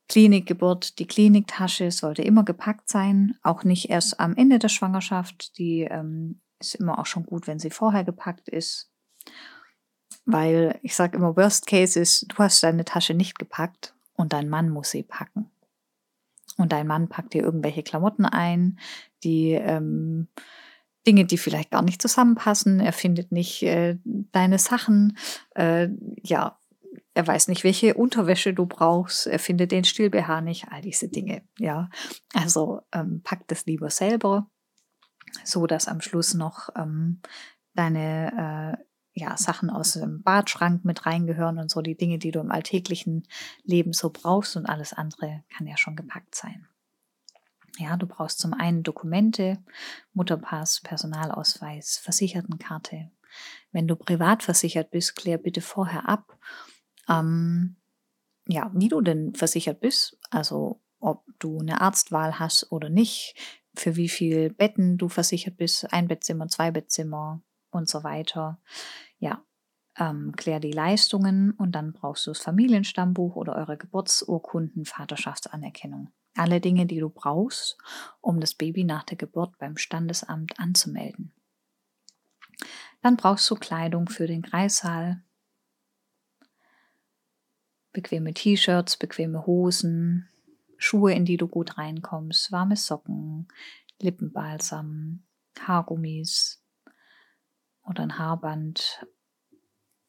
Klinikgeburt. 0.09 0.99
Die 0.99 1.07
Kliniktasche 1.07 1.91
sollte 1.91 2.23
immer 2.23 2.45
gepackt 2.45 2.89
sein, 2.89 3.37
auch 3.43 3.65
nicht 3.65 3.89
erst 3.89 4.21
am 4.21 4.37
Ende 4.37 4.59
der 4.59 4.69
Schwangerschaft. 4.69 5.57
Die 5.59 5.83
ähm, 5.83 6.41
ist 6.59 6.75
immer 6.75 6.99
auch 6.99 7.07
schon 7.07 7.25
gut, 7.25 7.47
wenn 7.47 7.59
sie 7.59 7.71
vorher 7.71 8.05
gepackt 8.05 8.49
ist. 8.49 8.91
Weil 10.27 10.79
ich 10.83 10.95
sage 10.95 11.17
immer, 11.17 11.37
Worst 11.37 11.67
Case 11.67 11.99
ist, 11.99 12.27
du 12.29 12.37
hast 12.39 12.63
deine 12.63 12.85
Tasche 12.85 13.15
nicht 13.15 13.39
gepackt 13.39 13.95
und 14.15 14.33
dein 14.33 14.49
Mann 14.49 14.69
muss 14.69 14.91
sie 14.91 15.03
packen. 15.03 15.51
Und 16.59 16.73
dein 16.73 16.87
Mann 16.87 17.09
packt 17.09 17.33
dir 17.33 17.43
irgendwelche 17.43 17.83
Klamotten 17.83 18.27
ein, 18.27 18.79
die 19.25 19.53
ähm, 19.53 20.29
Dinge, 21.07 21.25
die 21.25 21.39
vielleicht 21.39 21.71
gar 21.71 21.83
nicht 21.83 22.03
zusammenpassen. 22.03 22.81
Er 22.81 22.93
findet 22.93 23.33
nicht 23.33 23.63
äh, 23.63 23.99
deine 24.05 24.59
Sachen. 24.59 25.17
Äh, 25.55 25.89
ja, 26.23 26.59
er 27.15 27.27
weiß 27.27 27.49
nicht, 27.49 27.65
welche 27.65 27.95
Unterwäsche 27.95 28.55
du 28.55 28.67
brauchst. 28.67 29.27
Er 29.27 29.39
findet 29.39 29.73
den 29.73 29.85
Still-BH 29.85 30.41
nicht. 30.43 30.69
All 30.71 30.83
diese 30.83 31.09
Dinge. 31.09 31.43
Ja, 31.59 31.89
also 32.35 32.83
ähm, 32.93 33.23
pack 33.25 33.47
das 33.49 33.67
lieber 33.67 33.91
selber, 33.91 34.51
so 35.45 35.67
dass 35.67 35.89
am 35.89 36.01
Schluss 36.01 36.35
noch 36.35 36.69
ähm, 36.77 37.21
deine 37.75 38.77
äh, 38.79 38.85
ja, 39.13 39.37
Sachen 39.37 39.71
aus 39.71 39.95
dem 39.95 40.23
Badschrank 40.23 40.85
mit 40.85 41.05
reingehören 41.07 41.59
und 41.59 41.71
so 41.71 41.83
die 41.83 41.97
Dinge, 41.97 42.19
die 42.19 42.31
du 42.31 42.41
im 42.41 42.51
alltäglichen 42.51 43.27
Leben 43.65 43.93
so 43.93 44.11
brauchst 44.11 44.57
und 44.57 44.67
alles 44.67 44.93
andere 44.93 45.43
kann 45.55 45.67
ja 45.67 45.77
schon 45.77 45.97
gepackt 45.97 46.35
sein. 46.35 46.69
Ja, 47.81 47.97
du 47.97 48.07
brauchst 48.07 48.39
zum 48.39 48.53
einen 48.53 48.83
Dokumente, 48.83 49.59
Mutterpass, 50.13 50.81
Personalausweis, 50.81 51.99
Versichertenkarte. 51.99 53.11
Wenn 53.73 53.89
du 53.89 53.97
privat 53.97 54.43
versichert 54.43 54.91
bist, 54.91 55.17
klär 55.17 55.39
bitte 55.39 55.61
vorher 55.61 56.09
ab, 56.09 56.39
ähm, 57.09 57.77
ja, 58.47 58.71
wie 58.75 58.89
du 58.89 59.01
denn 59.01 59.35
versichert 59.35 59.81
bist, 59.81 60.19
also 60.31 60.81
ob 60.99 61.25
du 61.39 61.61
eine 61.61 61.81
Arztwahl 61.81 62.39
hast 62.39 62.71
oder 62.71 62.91
nicht, 62.91 63.35
für 63.75 63.97
wie 63.97 64.09
viele 64.09 64.51
Betten 64.51 64.99
du 64.99 65.09
versichert 65.09 65.57
bist, 65.57 65.93
ein 65.93 66.09
Bettzimmer, 66.09 66.49
zwei 66.49 66.71
Bettzimmer, 66.71 67.43
und 67.71 67.89
so 67.89 68.05
weiter. 68.05 68.61
Ja, 69.19 69.45
ähm, 69.99 70.33
klär 70.37 70.61
die 70.61 70.73
Leistungen 70.73 71.53
und 71.53 71.73
dann 71.73 71.93
brauchst 71.93 72.27
du 72.27 72.31
das 72.31 72.41
Familienstammbuch 72.41 73.37
oder 73.37 73.57
eure 73.57 73.77
Geburtsurkunden, 73.77 74.85
Vaterschaftsanerkennung. 74.85 76.11
Alle 76.35 76.61
Dinge, 76.61 76.87
die 76.87 77.01
du 77.01 77.11
brauchst, 77.11 77.77
um 78.21 78.41
das 78.41 78.55
Baby 78.55 78.85
nach 78.85 79.05
der 79.05 79.17
Geburt 79.17 79.59
beim 79.59 79.77
Standesamt 79.77 80.59
anzumelden. 80.59 81.33
Dann 83.03 83.17
brauchst 83.17 83.51
du 83.51 83.55
Kleidung 83.55 84.09
für 84.09 84.27
den 84.27 84.43
Kreissaal, 84.43 85.23
bequeme 87.93 88.35
T-Shirts, 88.35 88.97
bequeme 88.97 89.47
Hosen, 89.47 90.29
Schuhe, 90.77 91.13
in 91.13 91.25
die 91.25 91.37
du 91.37 91.49
gut 91.49 91.79
reinkommst, 91.79 92.53
warme 92.53 92.77
Socken, 92.77 93.49
Lippenbalsam, 93.99 95.25
Haargummis, 95.59 96.61
oder 97.83 98.03
ein 98.05 98.19
Haarband, 98.19 99.05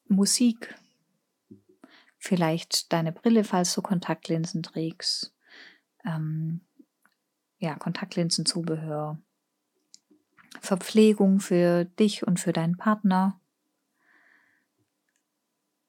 Musik, 0.06 0.74
vielleicht 2.16 2.92
deine 2.92 3.12
Brille, 3.12 3.44
falls 3.44 3.74
du 3.74 3.82
Kontaktlinsen 3.82 4.62
trägst, 4.62 5.31
ähm, 6.04 6.60
ja, 7.58 7.76
Kontaktlinsenzubehör, 7.76 9.18
Verpflegung 10.60 11.40
für 11.40 11.84
dich 11.84 12.26
und 12.26 12.40
für 12.40 12.52
deinen 12.52 12.76
Partner, 12.76 13.40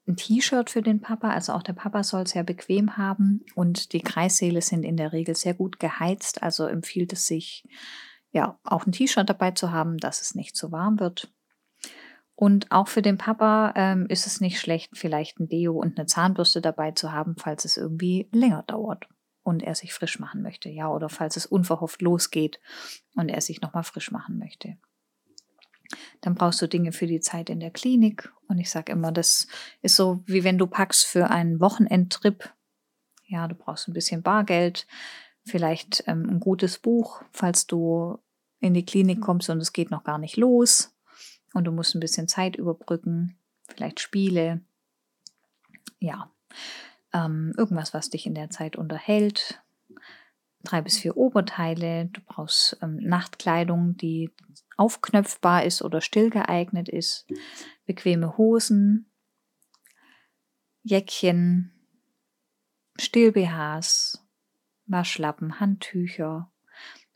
ein 0.08 0.18
T-Shirt 0.18 0.70
für 0.70 0.82
den 0.82 1.00
Papa, 1.00 1.30
also 1.30 1.54
auch 1.54 1.64
der 1.64 1.74
Papa 1.74 2.04
soll 2.04 2.24
es 2.24 2.32
sehr 2.32 2.44
bequem 2.44 2.98
haben 2.98 3.46
und 3.56 3.94
die 3.94 4.02
Kreissäle 4.02 4.62
sind 4.62 4.84
in 4.84 4.98
der 4.98 5.14
Regel 5.14 5.36
sehr 5.36 5.54
gut 5.54 5.80
geheizt, 5.80 6.44
also 6.44 6.66
empfiehlt 6.66 7.14
es 7.14 7.26
sich, 7.26 7.64
ja, 8.32 8.60
auch 8.64 8.86
ein 8.86 8.92
T-Shirt 8.92 9.30
dabei 9.30 9.52
zu 9.52 9.72
haben, 9.72 9.98
dass 9.98 10.22
es 10.22 10.36
nicht 10.36 10.56
zu 10.56 10.72
warm 10.72 11.00
wird. 11.00 11.32
Und 12.36 12.72
auch 12.72 12.88
für 12.88 13.02
den 13.02 13.18
Papa 13.18 13.74
ähm, 13.76 14.08
ist 14.10 14.28
es 14.28 14.42
nicht 14.42 14.60
schlecht, 14.60 14.98
vielleicht 14.98 15.40
ein 15.40 15.48
Deo 15.48 15.74
und 15.74 15.98
eine 15.98 16.08
Zahnbürste 16.08 16.60
dabei 16.60 16.92
zu 16.92 17.12
haben, 17.12 17.36
falls 17.38 17.64
es 17.64 17.78
irgendwie 17.78 18.28
länger 18.34 18.64
dauert 18.64 19.08
und 19.44 19.62
er 19.62 19.76
sich 19.76 19.94
frisch 19.94 20.20
machen 20.20 20.42
möchte, 20.42 20.70
ja, 20.70 20.90
oder 20.90 21.10
falls 21.10 21.38
es 21.38 21.46
unverhofft 21.46 22.02
losgeht 22.02 22.60
und 23.16 23.30
er 23.30 23.42
sich 23.42 23.62
nochmal 23.62 23.84
frisch 23.84 24.12
machen 24.12 24.40
möchte. 24.40 24.78
Dann 26.22 26.36
brauchst 26.36 26.62
du 26.62 26.68
Dinge 26.68 26.92
für 26.92 27.08
die 27.08 27.20
Zeit 27.20 27.50
in 27.50 27.60
der 27.60 27.72
Klinik. 27.72 28.32
Und 28.48 28.58
ich 28.58 28.72
sage 28.72 28.92
immer, 28.92 29.12
das 29.12 29.48
ist 29.82 29.96
so, 29.96 30.24
wie 30.26 30.44
wenn 30.44 30.58
du 30.58 30.66
packst 30.66 31.06
für 31.06 31.30
einen 31.30 31.60
Wochenendtrip. 31.60 32.54
Ja, 33.26 33.48
du 33.48 33.56
brauchst 33.56 33.88
ein 33.88 33.94
bisschen 33.94 34.24
Bargeld, 34.24 34.88
vielleicht 35.46 36.04
ähm, 36.08 36.30
ein 36.30 36.40
gutes 36.40 36.80
Buch, 36.80 37.24
falls 37.32 37.68
du 37.68 38.18
in 38.60 38.74
die 38.74 38.86
Klinik 38.86 39.22
kommst 39.22 39.50
und 39.50 39.60
es 39.60 39.74
geht 39.74 39.92
noch 39.92 40.04
gar 40.04 40.18
nicht 40.18 40.38
los 40.38 40.96
und 41.54 41.66
du 41.66 41.72
musst 41.72 41.96
ein 41.96 42.00
bisschen 42.00 42.28
Zeit 42.28 42.56
überbrücken, 42.56 43.38
vielleicht 43.68 44.00
Spiele, 44.00 44.62
ja, 46.00 46.32
ähm, 47.14 47.54
irgendwas, 47.58 47.94
was 47.94 48.10
dich 48.10 48.26
in 48.26 48.36
der 48.36 48.50
Zeit 48.50 48.76
unterhält. 48.76 49.62
Drei 50.64 50.82
bis 50.82 51.00
vier 51.00 51.18
Oberteile. 51.18 52.06
Du 52.06 52.22
brauchst 52.26 52.78
ähm, 52.82 52.98
Nachtkleidung, 52.98 53.98
die 53.98 54.32
aufknöpfbar 54.78 55.64
ist 55.66 55.82
oder 55.82 56.02
still 56.02 56.30
geeignet 56.30 56.90
ist. 56.90 57.28
Bequeme 57.86 58.38
Hosen, 58.38 59.12
Jäckchen, 60.84 61.72
Still-BHs, 63.00 64.26
Waschlappen, 64.86 65.60
Handtücher 65.60 66.52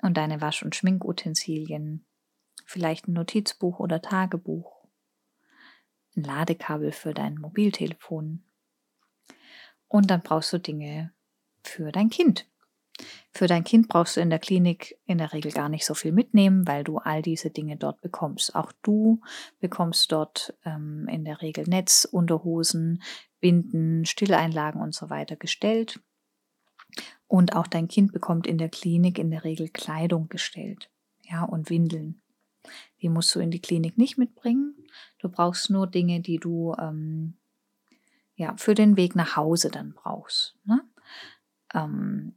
und 0.02 0.18
deine 0.18 0.42
Wasch- 0.42 0.64
und 0.64 0.76
Schminkutensilien 0.76 2.08
vielleicht 2.68 3.08
ein 3.08 3.14
Notizbuch 3.14 3.80
oder 3.80 4.02
Tagebuch, 4.02 4.86
ein 6.16 6.24
Ladekabel 6.24 6.92
für 6.92 7.14
dein 7.14 7.36
Mobiltelefon. 7.36 8.44
Und 9.88 10.10
dann 10.10 10.22
brauchst 10.22 10.52
du 10.54 10.60
Dinge 10.60 11.12
für 11.64 11.92
dein 11.92 12.10
Kind. 12.10 12.48
Für 13.32 13.48
dein 13.48 13.64
Kind 13.64 13.88
brauchst 13.88 14.18
du 14.18 14.22
in 14.22 14.30
der 14.30 14.40
Klinik 14.40 14.98
in 15.06 15.20
der 15.20 15.32
Regel 15.32 15.52
gar 15.52 15.70
nicht 15.70 15.86
so 15.86 15.94
viel 15.94 16.12
mitnehmen, 16.12 16.68
weil 16.68 16.84
du 16.84 16.98
all 16.98 17.22
diese 17.22 17.52
Dinge 17.52 17.78
dort 17.78 18.02
bekommst. 18.02 18.56
Auch 18.56 18.72
du 18.82 19.22
bekommst 19.60 20.12
dort 20.12 20.56
ähm, 20.66 21.08
in 21.08 21.24
der 21.24 21.42
Regel 21.42 21.66
Netz, 21.68 22.06
Unterhosen, 22.06 23.04
Binden, 23.40 24.06
Stilleinlagen 24.06 24.82
und 24.82 24.96
so 24.96 25.10
weiter 25.10 25.36
gestellt. 25.36 26.00
Und 27.28 27.56
auch 27.56 27.68
dein 27.68 27.88
Kind 27.88 28.12
bekommt 28.12 28.48
in 28.48 28.58
der 28.58 28.70
Klinik 28.70 29.20
in 29.20 29.30
der 29.30 29.44
Regel 29.44 29.70
Kleidung 29.70 30.30
gestellt. 30.30 30.90
Ja, 31.30 31.44
und 31.44 31.70
Windeln. 31.70 32.22
Die 33.02 33.10
musst 33.10 33.34
du 33.36 33.40
in 33.40 33.52
die 33.52 33.62
Klinik 33.62 33.98
nicht 33.98 34.18
mitbringen. 34.18 34.76
Du 35.20 35.30
brauchst 35.30 35.70
nur 35.70 35.88
Dinge, 35.88 36.22
die 36.22 36.38
du 36.38 36.74
ähm, 36.80 37.37
ja, 38.38 38.56
für 38.56 38.76
den 38.76 38.96
Weg 38.96 39.16
nach 39.16 39.36
Hause 39.36 39.70
dann 39.70 39.94
brauchst. 39.94 40.56
Ne? 40.64 40.82
Ähm, 41.74 42.36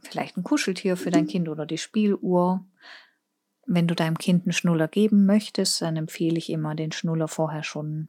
vielleicht 0.00 0.36
ein 0.36 0.44
Kuscheltier 0.44 0.96
für 0.96 1.10
dein 1.10 1.26
Kind 1.26 1.48
oder 1.48 1.66
die 1.66 1.78
Spieluhr. 1.78 2.64
Wenn 3.66 3.88
du 3.88 3.94
deinem 3.94 4.16
Kind 4.16 4.44
einen 4.44 4.52
Schnuller 4.52 4.88
geben 4.88 5.26
möchtest, 5.26 5.82
dann 5.82 5.96
empfehle 5.96 6.38
ich 6.38 6.50
immer, 6.50 6.74
den 6.74 6.92
Schnuller 6.92 7.28
vorher 7.28 7.64
schon 7.64 8.08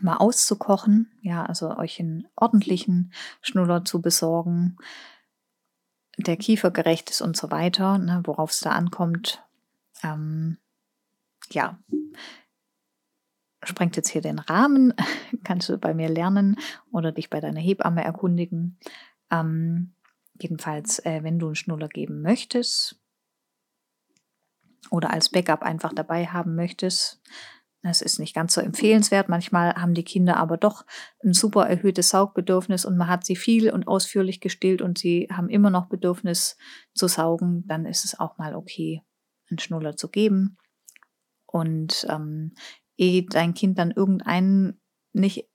mal 0.00 0.16
auszukochen. 0.16 1.12
Ja, 1.20 1.44
also 1.44 1.76
euch 1.76 2.00
einen 2.00 2.26
ordentlichen 2.34 3.12
Schnuller 3.42 3.84
zu 3.84 4.00
besorgen, 4.00 4.78
der 6.16 6.36
kiefergerecht 6.38 7.10
ist 7.10 7.20
und 7.20 7.36
so 7.36 7.50
weiter. 7.50 7.98
Ne, 7.98 8.22
Worauf 8.24 8.50
es 8.50 8.60
da 8.60 8.70
ankommt, 8.70 9.42
ähm, 10.02 10.56
ja, 11.50 11.78
sprengt 13.66 13.96
jetzt 13.96 14.08
hier 14.08 14.22
den 14.22 14.38
Rahmen, 14.38 14.94
kannst 15.44 15.68
du 15.68 15.78
bei 15.78 15.94
mir 15.94 16.08
lernen 16.08 16.56
oder 16.92 17.12
dich 17.12 17.30
bei 17.30 17.40
deiner 17.40 17.60
Hebamme 17.60 18.04
erkundigen. 18.04 18.78
Ähm, 19.30 19.94
jedenfalls, 20.38 20.98
äh, 21.04 21.22
wenn 21.22 21.38
du 21.38 21.46
einen 21.46 21.54
Schnuller 21.54 21.88
geben 21.88 22.22
möchtest 22.22 23.00
oder 24.90 25.12
als 25.12 25.30
Backup 25.30 25.62
einfach 25.62 25.92
dabei 25.92 26.26
haben 26.26 26.54
möchtest, 26.54 27.22
das 27.84 28.00
ist 28.00 28.18
nicht 28.18 28.34
ganz 28.34 28.54
so 28.54 28.62
empfehlenswert. 28.62 29.28
Manchmal 29.28 29.74
haben 29.74 29.92
die 29.92 30.04
Kinder 30.04 30.38
aber 30.38 30.56
doch 30.56 30.86
ein 31.22 31.34
super 31.34 31.68
erhöhtes 31.68 32.08
Saugbedürfnis 32.08 32.86
und 32.86 32.96
man 32.96 33.08
hat 33.08 33.26
sie 33.26 33.36
viel 33.36 33.70
und 33.70 33.86
ausführlich 33.86 34.40
gestillt 34.40 34.80
und 34.80 34.96
sie 34.96 35.28
haben 35.30 35.50
immer 35.50 35.68
noch 35.68 35.90
Bedürfnis 35.90 36.56
zu 36.94 37.08
saugen. 37.08 37.64
Dann 37.66 37.84
ist 37.84 38.06
es 38.06 38.18
auch 38.18 38.38
mal 38.38 38.54
okay, 38.54 39.02
einen 39.50 39.58
Schnuller 39.58 39.98
zu 39.98 40.08
geben. 40.08 40.56
Und 41.44 42.06
ähm, 42.08 42.54
ehe 42.96 43.24
dein 43.24 43.54
Kind 43.54 43.78
dann 43.78 43.90
irgendeinen 43.90 44.80
nicht 45.12 45.48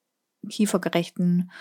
kiefergerechten 0.47 1.51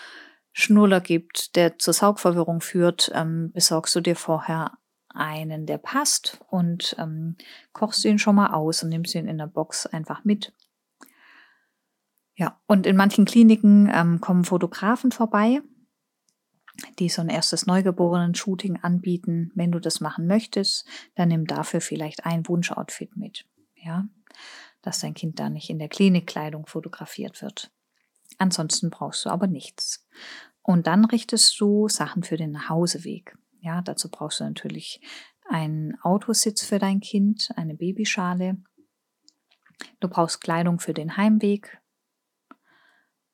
Schnuller 0.52 1.00
gibt, 1.00 1.56
der 1.56 1.78
zur 1.78 1.94
Saugverwirrung 1.94 2.60
führt, 2.60 3.10
ähm, 3.14 3.52
besorgst 3.52 3.94
du 3.94 4.00
dir 4.00 4.16
vorher 4.16 4.78
einen, 5.08 5.66
der 5.66 5.78
passt 5.78 6.40
und 6.48 6.96
ähm, 6.98 7.36
kochst 7.72 8.04
ihn 8.04 8.18
schon 8.18 8.36
mal 8.36 8.52
aus 8.52 8.82
und 8.82 8.90
nimmst 8.90 9.14
ihn 9.14 9.26
in 9.26 9.38
der 9.38 9.46
Box 9.46 9.86
einfach 9.86 10.24
mit. 10.24 10.52
Ja, 12.34 12.60
und 12.66 12.86
in 12.86 12.96
manchen 12.96 13.24
Kliniken 13.24 13.90
ähm, 13.92 14.20
kommen 14.20 14.44
Fotografen 14.44 15.10
vorbei, 15.10 15.60
die 17.00 17.08
so 17.08 17.20
ein 17.20 17.28
erstes 17.28 17.66
Neugeborenen-Shooting 17.66 18.78
anbieten. 18.82 19.50
Wenn 19.56 19.72
du 19.72 19.80
das 19.80 20.00
machen 20.00 20.28
möchtest, 20.28 20.86
dann 21.16 21.28
nimm 21.28 21.46
dafür 21.46 21.80
vielleicht 21.80 22.24
ein 22.24 22.46
Wunsch-Outfit 22.46 23.16
mit. 23.16 23.44
Ja, 23.74 24.06
dass 24.88 25.00
dein 25.00 25.12
Kind 25.12 25.38
da 25.38 25.50
nicht 25.50 25.68
in 25.68 25.78
der 25.78 25.90
Klinikkleidung 25.90 26.64
fotografiert 26.64 27.42
wird. 27.42 27.70
Ansonsten 28.38 28.88
brauchst 28.88 29.26
du 29.26 29.28
aber 29.28 29.46
nichts. 29.46 30.08
Und 30.62 30.86
dann 30.86 31.04
richtest 31.04 31.60
du 31.60 31.88
Sachen 31.88 32.22
für 32.22 32.38
den 32.38 32.52
Nachhauseweg. 32.52 33.36
Ja, 33.60 33.82
dazu 33.82 34.10
brauchst 34.10 34.40
du 34.40 34.44
natürlich 34.44 35.02
einen 35.46 36.00
Autositz 36.00 36.64
für 36.64 36.78
dein 36.78 37.00
Kind, 37.00 37.50
eine 37.54 37.74
Babyschale. 37.74 38.56
Du 40.00 40.08
brauchst 40.08 40.40
Kleidung 40.40 40.80
für 40.80 40.94
den 40.94 41.18
Heimweg. 41.18 41.82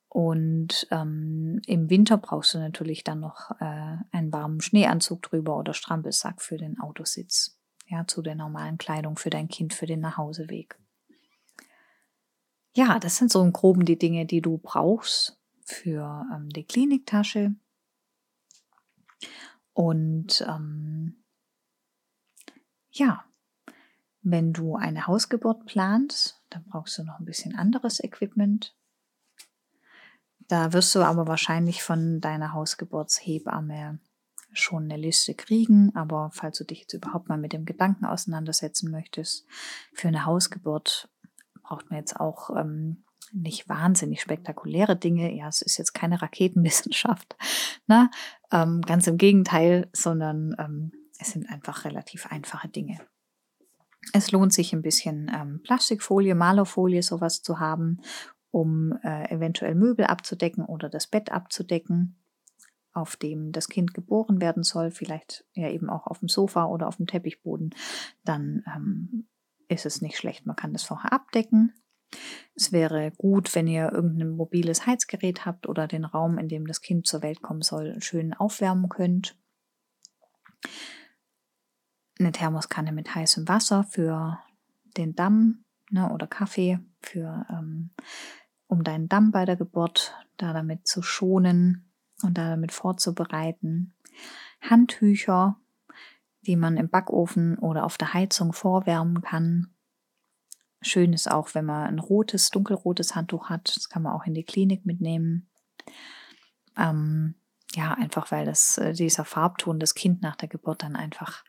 Und 0.09 0.89
ähm, 0.91 1.63
im 1.67 1.89
Winter 1.89 2.19
brauchst 2.19 2.55
du 2.55 2.59
natürlich 2.59 3.05
dann 3.05 3.21
noch 3.21 3.53
äh, 3.61 3.97
einen 4.11 4.33
warmen 4.33 4.61
Schneeanzug 4.61 5.23
drüber 5.23 5.57
oder 5.57 5.73
Strampelsack 5.73 6.43
für 6.43 6.57
den 6.57 6.81
Autositz. 6.81 7.61
Ja, 7.87 8.09
zu 8.09 8.23
der 8.23 8.35
normalen 8.35 8.77
Kleidung 8.77 9.17
für 9.17 9.31
dein 9.31 9.47
Kind 9.47 9.73
für 9.73 9.87
den 9.87 10.01
Nachhauseweg. 10.01 10.81
Ja, 12.75 12.99
das 12.99 13.17
sind 13.17 13.31
so 13.31 13.41
im 13.43 13.53
Groben 13.53 13.85
die 13.85 13.99
Dinge, 13.99 14.27
die 14.27 14.41
du 14.41 14.59
brauchst 14.59 15.39
für 15.65 16.27
ähm, 16.35 16.49
die 16.51 16.65
Kliniktasche. 16.65 17.55
Und 19.73 20.45
ähm, 20.49 21.25
ja, 22.91 23.25
wenn 24.23 24.53
du 24.53 24.75
eine 24.75 25.07
Hausgeburt 25.07 25.67
planst, 25.67 26.43
dann 26.51 26.65
brauchst 26.65 26.99
du 26.99 27.05
noch 27.05 27.21
ein 27.21 27.25
bisschen 27.25 27.55
anderes 27.55 28.03
Equipment. 28.03 28.75
Da 30.49 30.73
wirst 30.73 30.95
du 30.95 31.01
aber 31.01 31.29
wahrscheinlich 31.29 31.83
von 31.83 32.21
deiner 32.21 32.53
Hausgeburtshebamme 32.53 34.01
schon 34.53 34.85
eine 34.85 34.97
Liste 34.97 35.35
kriegen, 35.35 35.95
aber 35.95 36.31
falls 36.33 36.59
du 36.59 36.65
dich 36.65 36.81
jetzt 36.81 36.93
überhaupt 36.93 37.29
mal 37.29 37.39
mit 37.39 37.53
dem 37.53 37.65
Gedanken 37.65 38.05
auseinandersetzen 38.05 38.91
möchtest, 38.91 39.47
für 39.93 40.09
eine 40.09 40.27
Hausgeburt 40.27 41.09
braucht 41.65 41.91
man 41.91 41.99
jetzt 41.99 42.21
auch 42.21 42.51
ähm, 42.57 43.05
nicht 43.33 43.69
wahnsinnig 43.69 44.21
spektakuläre 44.21 44.97
Dinge. 44.97 45.35
Ja, 45.35 45.49
es 45.49 45.63
ist 45.63 45.79
jetzt 45.79 45.93
keine 45.93 46.23
Raketenwissenschaft. 46.23 47.37
Ne? 47.87 48.11
Ähm, 48.51 48.81
ganz 48.81 49.07
im 49.09 49.19
Gegenteil, 49.19 49.91
sondern 49.93 50.57
ähm, 50.59 50.93
es 51.19 51.33
sind 51.33 51.51
einfach 51.51 51.85
relativ 51.85 52.27
einfache 52.33 52.67
Dinge. 52.67 52.99
Es 54.15 54.33
lohnt 54.33 54.55
sich 54.55 54.73
ein 54.73 54.81
bisschen 54.81 55.31
ähm, 55.35 55.61
Plastikfolie, 55.63 56.35
Malerfolie, 56.35 57.03
sowas 57.03 57.43
zu 57.43 57.61
haben, 57.61 58.01
um 58.51 58.99
äh, 59.03 59.31
eventuell 59.31 59.75
Möbel 59.75 60.07
abzudecken 60.07 60.65
oder 60.65 60.89
das 60.89 61.07
Bett 61.07 61.31
abzudecken, 61.31 62.17
auf 62.95 63.17
dem 63.17 63.53
das 63.53 63.69
Kind 63.69 63.93
geboren 63.93 64.41
werden 64.41 64.63
soll, 64.63 64.91
vielleicht 64.91 65.45
ja 65.53 65.69
eben 65.69 65.91
auch 65.91 66.07
auf 66.07 66.21
dem 66.21 66.29
Sofa 66.29 66.65
oder 66.65 66.89
auf 66.89 66.97
dem 66.97 67.07
Teppichboden. 67.07 67.75
Dann 68.25 68.65
ähm, 68.75 69.27
ist 69.69 69.87
es 69.87 70.03
nicht 70.03 70.17
schlecht. 70.17 70.47
Man 70.47 70.57
kann 70.57 70.73
das 70.73 70.83
vorher 70.83 71.13
abdecken. 71.13 71.73
Es 72.55 72.73
wäre 72.73 73.11
gut, 73.17 73.55
wenn 73.55 73.67
ihr 73.67 73.93
irgendein 73.93 74.31
mobiles 74.31 74.87
Heizgerät 74.87 75.45
habt 75.45 75.69
oder 75.69 75.89
den 75.89 76.05
Raum, 76.05 76.39
in 76.39 76.49
dem 76.49 76.67
das 76.67 76.81
Kind 76.81 77.07
zur 77.07 77.23
Welt 77.23 77.43
kommen 77.43 77.63
soll, 77.63 78.01
schön 78.01 78.35
aufwärmen 78.35 78.89
könnt. 78.89 79.37
Eine 82.19 82.33
Thermoskanne 82.33 82.93
mit 82.93 83.15
heißem 83.15 83.49
Wasser 83.49 83.85
für 83.85 84.39
den 84.97 85.15
Damm 85.15 85.65
ne, 85.91 86.13
oder 86.13 86.27
Kaffee, 86.27 86.79
für, 87.01 87.45
ähm, 87.51 87.91
um 88.69 88.85
deinen 88.85 89.09
Damm 89.09 89.33
bei 89.33 89.45
der 89.45 89.57
Geburt 89.57 90.15
da 90.37 90.53
damit 90.53 90.87
zu 90.87 91.03
schonen 91.03 91.91
und 92.23 92.39
da 92.39 92.51
damit 92.51 92.73
vorzubereiten. 92.73 93.95
Handtücher, 94.61 95.61
die 96.47 96.57
man 96.57 96.77
im 96.77 96.89
Backofen 96.89 97.59
oder 97.59 97.85
auf 97.85 97.99
der 97.99 98.15
Heizung 98.15 98.53
vorwärmen 98.53 99.23
kann. 99.23 99.75
Schön 100.83 101.13
ist 101.13 101.31
auch, 101.31 101.55
wenn 101.55 101.65
man 101.65 101.87
ein 101.87 101.99
rotes, 101.99 102.51
dunkelrotes 102.51 103.15
Handtuch 103.15 103.49
hat. 103.49 103.75
Das 103.77 103.89
kann 103.89 104.03
man 104.03 104.13
auch 104.13 104.27
in 104.27 104.35
die 104.35 104.45
Klinik 104.45 104.85
mitnehmen. 104.85 105.49
Ähm, 106.77 107.35
ja, 107.75 107.95
einfach 107.95 108.31
weil 108.31 108.45
das, 108.45 108.79
äh, 108.79 108.93
dieser 108.93 109.25
Farbton 109.25 109.81
das 109.81 109.95
Kind 109.95 110.23
nach 110.23 110.37
der 110.37 110.49
Geburt 110.49 110.83
dann 110.83 110.97
einfach 110.97 111.45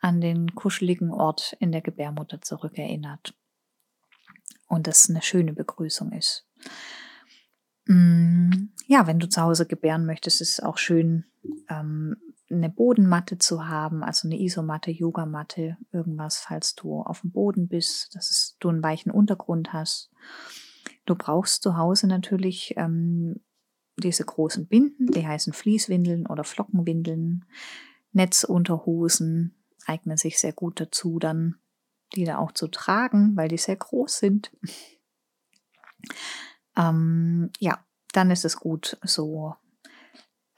an 0.00 0.20
den 0.20 0.54
kuscheligen 0.54 1.10
Ort 1.10 1.56
in 1.58 1.72
der 1.72 1.80
Gebärmutter 1.80 2.40
zurückerinnert. 2.42 3.34
Und 4.68 4.86
das 4.86 5.08
eine 5.08 5.22
schöne 5.22 5.52
Begrüßung 5.52 6.12
ist. 6.12 6.46
Mm, 7.86 8.68
ja, 8.86 9.06
wenn 9.06 9.18
du 9.18 9.28
zu 9.28 9.40
Hause 9.40 9.66
gebären 9.66 10.06
möchtest, 10.06 10.40
ist 10.40 10.58
es 10.58 10.60
auch 10.60 10.76
schön, 10.76 11.24
ähm, 11.68 12.16
eine 12.50 12.70
Bodenmatte 12.70 13.38
zu 13.38 13.68
haben, 13.68 14.02
also 14.02 14.28
eine 14.28 14.40
Isomatte, 14.40 14.90
Yogamatte, 14.90 15.76
irgendwas, 15.92 16.38
falls 16.38 16.74
du 16.74 17.00
auf 17.00 17.22
dem 17.22 17.32
Boden 17.32 17.68
bist, 17.68 18.14
dass 18.14 18.56
du 18.60 18.68
einen 18.68 18.82
weichen 18.82 19.10
Untergrund 19.10 19.72
hast. 19.72 20.10
Du 21.06 21.14
brauchst 21.14 21.62
zu 21.62 21.76
Hause 21.76 22.06
natürlich 22.06 22.74
ähm, 22.76 23.40
diese 23.96 24.24
großen 24.24 24.66
Binden, 24.66 25.06
die 25.06 25.26
heißen 25.26 25.52
Fließwindeln 25.52 26.26
oder 26.26 26.44
Flockenwindeln. 26.44 27.44
Netzunterhosen 28.12 29.54
eignen 29.86 30.16
sich 30.16 30.38
sehr 30.38 30.52
gut 30.52 30.80
dazu, 30.80 31.18
dann 31.18 31.56
die 32.14 32.24
da 32.24 32.38
auch 32.38 32.52
zu 32.52 32.68
tragen, 32.68 33.36
weil 33.36 33.48
die 33.48 33.58
sehr 33.58 33.76
groß 33.76 34.18
sind. 34.18 34.52
ähm, 36.76 37.50
ja, 37.58 37.84
dann 38.12 38.30
ist 38.30 38.44
es 38.44 38.56
gut, 38.56 38.96
so 39.02 39.56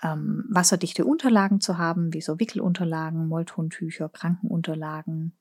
ähm, 0.03 0.45
wasserdichte 0.49 1.05
Unterlagen 1.05 1.61
zu 1.61 1.79
haben, 1.79 2.13
wie 2.13 2.21
so 2.21 2.39
Wickelunterlagen, 2.39 3.29
Molltontücher, 3.29 4.09
Krankenunterlagen, 4.09 5.37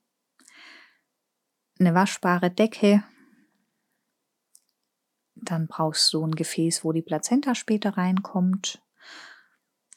eine 1.79 1.93
waschbare 1.93 2.49
Decke. 2.49 3.03
Dann 5.35 5.67
brauchst 5.67 6.11
du 6.13 6.25
ein 6.25 6.31
Gefäß, 6.31 6.83
wo 6.83 6.91
die 6.91 7.03
Plazenta 7.03 7.53
später 7.53 7.97
reinkommt 7.97 8.81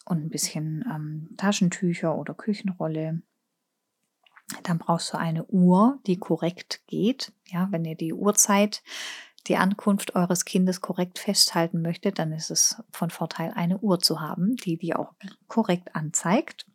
und 0.04 0.24
ein 0.24 0.28
bisschen 0.28 0.84
ähm, 0.90 1.30
Taschentücher 1.36 2.16
oder 2.16 2.34
Küchenrolle. 2.34 3.22
Dann 4.64 4.78
brauchst 4.78 5.12
du 5.12 5.18
eine 5.18 5.46
Uhr, 5.46 6.00
die 6.06 6.18
korrekt 6.18 6.82
geht. 6.86 7.32
Ja, 7.46 7.68
wenn 7.70 7.84
ihr 7.84 7.94
die 7.94 8.12
Uhrzeit 8.12 8.82
die 9.46 9.56
Ankunft 9.56 10.14
eures 10.14 10.44
Kindes 10.44 10.80
korrekt 10.80 11.18
festhalten 11.18 11.82
möchtet, 11.82 12.18
dann 12.18 12.32
ist 12.32 12.50
es 12.50 12.82
von 12.92 13.10
Vorteil, 13.10 13.52
eine 13.54 13.78
Uhr 13.78 13.98
zu 13.98 14.20
haben, 14.20 14.56
die 14.56 14.76
die 14.76 14.94
auch 14.94 15.14
korrekt 15.48 15.94
anzeigt. 15.94 16.66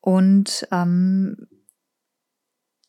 Und 0.00 0.66
ähm, 0.70 1.48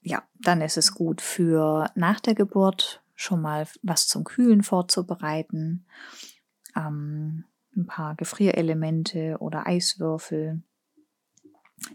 ja, 0.01 0.23
dann 0.39 0.61
ist 0.61 0.77
es 0.77 0.93
gut 0.93 1.21
für 1.21 1.91
nach 1.95 2.19
der 2.19 2.35
Geburt 2.35 3.03
schon 3.15 3.41
mal 3.41 3.67
was 3.81 4.07
zum 4.07 4.23
Kühlen 4.23 4.63
vorzubereiten. 4.63 5.85
Ähm, 6.75 7.45
ein 7.75 7.85
paar 7.85 8.15
Gefrierelemente 8.15 9.37
oder 9.39 9.67
Eiswürfel. 9.67 10.63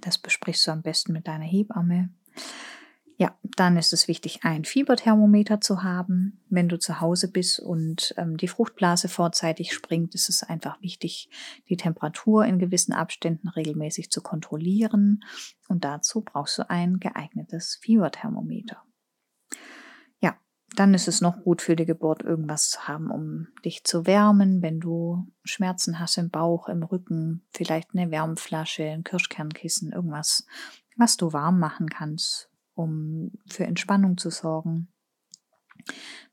Das 0.00 0.18
besprichst 0.18 0.66
du 0.66 0.70
am 0.70 0.82
besten 0.82 1.12
mit 1.12 1.26
deiner 1.26 1.44
Hebamme. 1.44 2.10
Ja, 3.16 3.38
dann 3.56 3.76
ist 3.76 3.92
es 3.92 4.08
wichtig, 4.08 4.40
ein 4.42 4.64
Fieberthermometer 4.64 5.60
zu 5.60 5.84
haben. 5.84 6.40
Wenn 6.48 6.68
du 6.68 6.78
zu 6.78 7.00
Hause 7.00 7.30
bist 7.30 7.60
und 7.60 8.12
ähm, 8.16 8.36
die 8.36 8.48
Fruchtblase 8.48 9.08
vorzeitig 9.08 9.72
springt, 9.72 10.16
ist 10.16 10.28
es 10.28 10.42
einfach 10.42 10.82
wichtig, 10.82 11.30
die 11.68 11.76
Temperatur 11.76 12.44
in 12.44 12.58
gewissen 12.58 12.92
Abständen 12.92 13.48
regelmäßig 13.48 14.10
zu 14.10 14.20
kontrollieren. 14.20 15.22
Und 15.68 15.84
dazu 15.84 16.22
brauchst 16.22 16.58
du 16.58 16.68
ein 16.68 16.98
geeignetes 16.98 17.78
Fieberthermometer. 17.80 18.82
Ja, 20.20 20.36
dann 20.74 20.92
ist 20.92 21.06
es 21.06 21.20
noch 21.20 21.40
gut 21.44 21.62
für 21.62 21.76
die 21.76 21.86
Geburt, 21.86 22.22
irgendwas 22.22 22.70
zu 22.70 22.88
haben, 22.88 23.12
um 23.12 23.46
dich 23.64 23.84
zu 23.84 24.06
wärmen, 24.06 24.60
wenn 24.60 24.80
du 24.80 25.28
Schmerzen 25.44 26.00
hast 26.00 26.18
im 26.18 26.30
Bauch, 26.30 26.68
im 26.68 26.82
Rücken, 26.82 27.46
vielleicht 27.52 27.90
eine 27.94 28.10
Wärmflasche, 28.10 28.82
ein 28.82 29.04
Kirschkernkissen, 29.04 29.92
irgendwas, 29.92 30.46
was 30.96 31.16
du 31.16 31.32
warm 31.32 31.60
machen 31.60 31.88
kannst 31.88 32.50
um 32.74 33.32
für 33.46 33.64
Entspannung 33.64 34.16
zu 34.18 34.30
sorgen. 34.30 34.88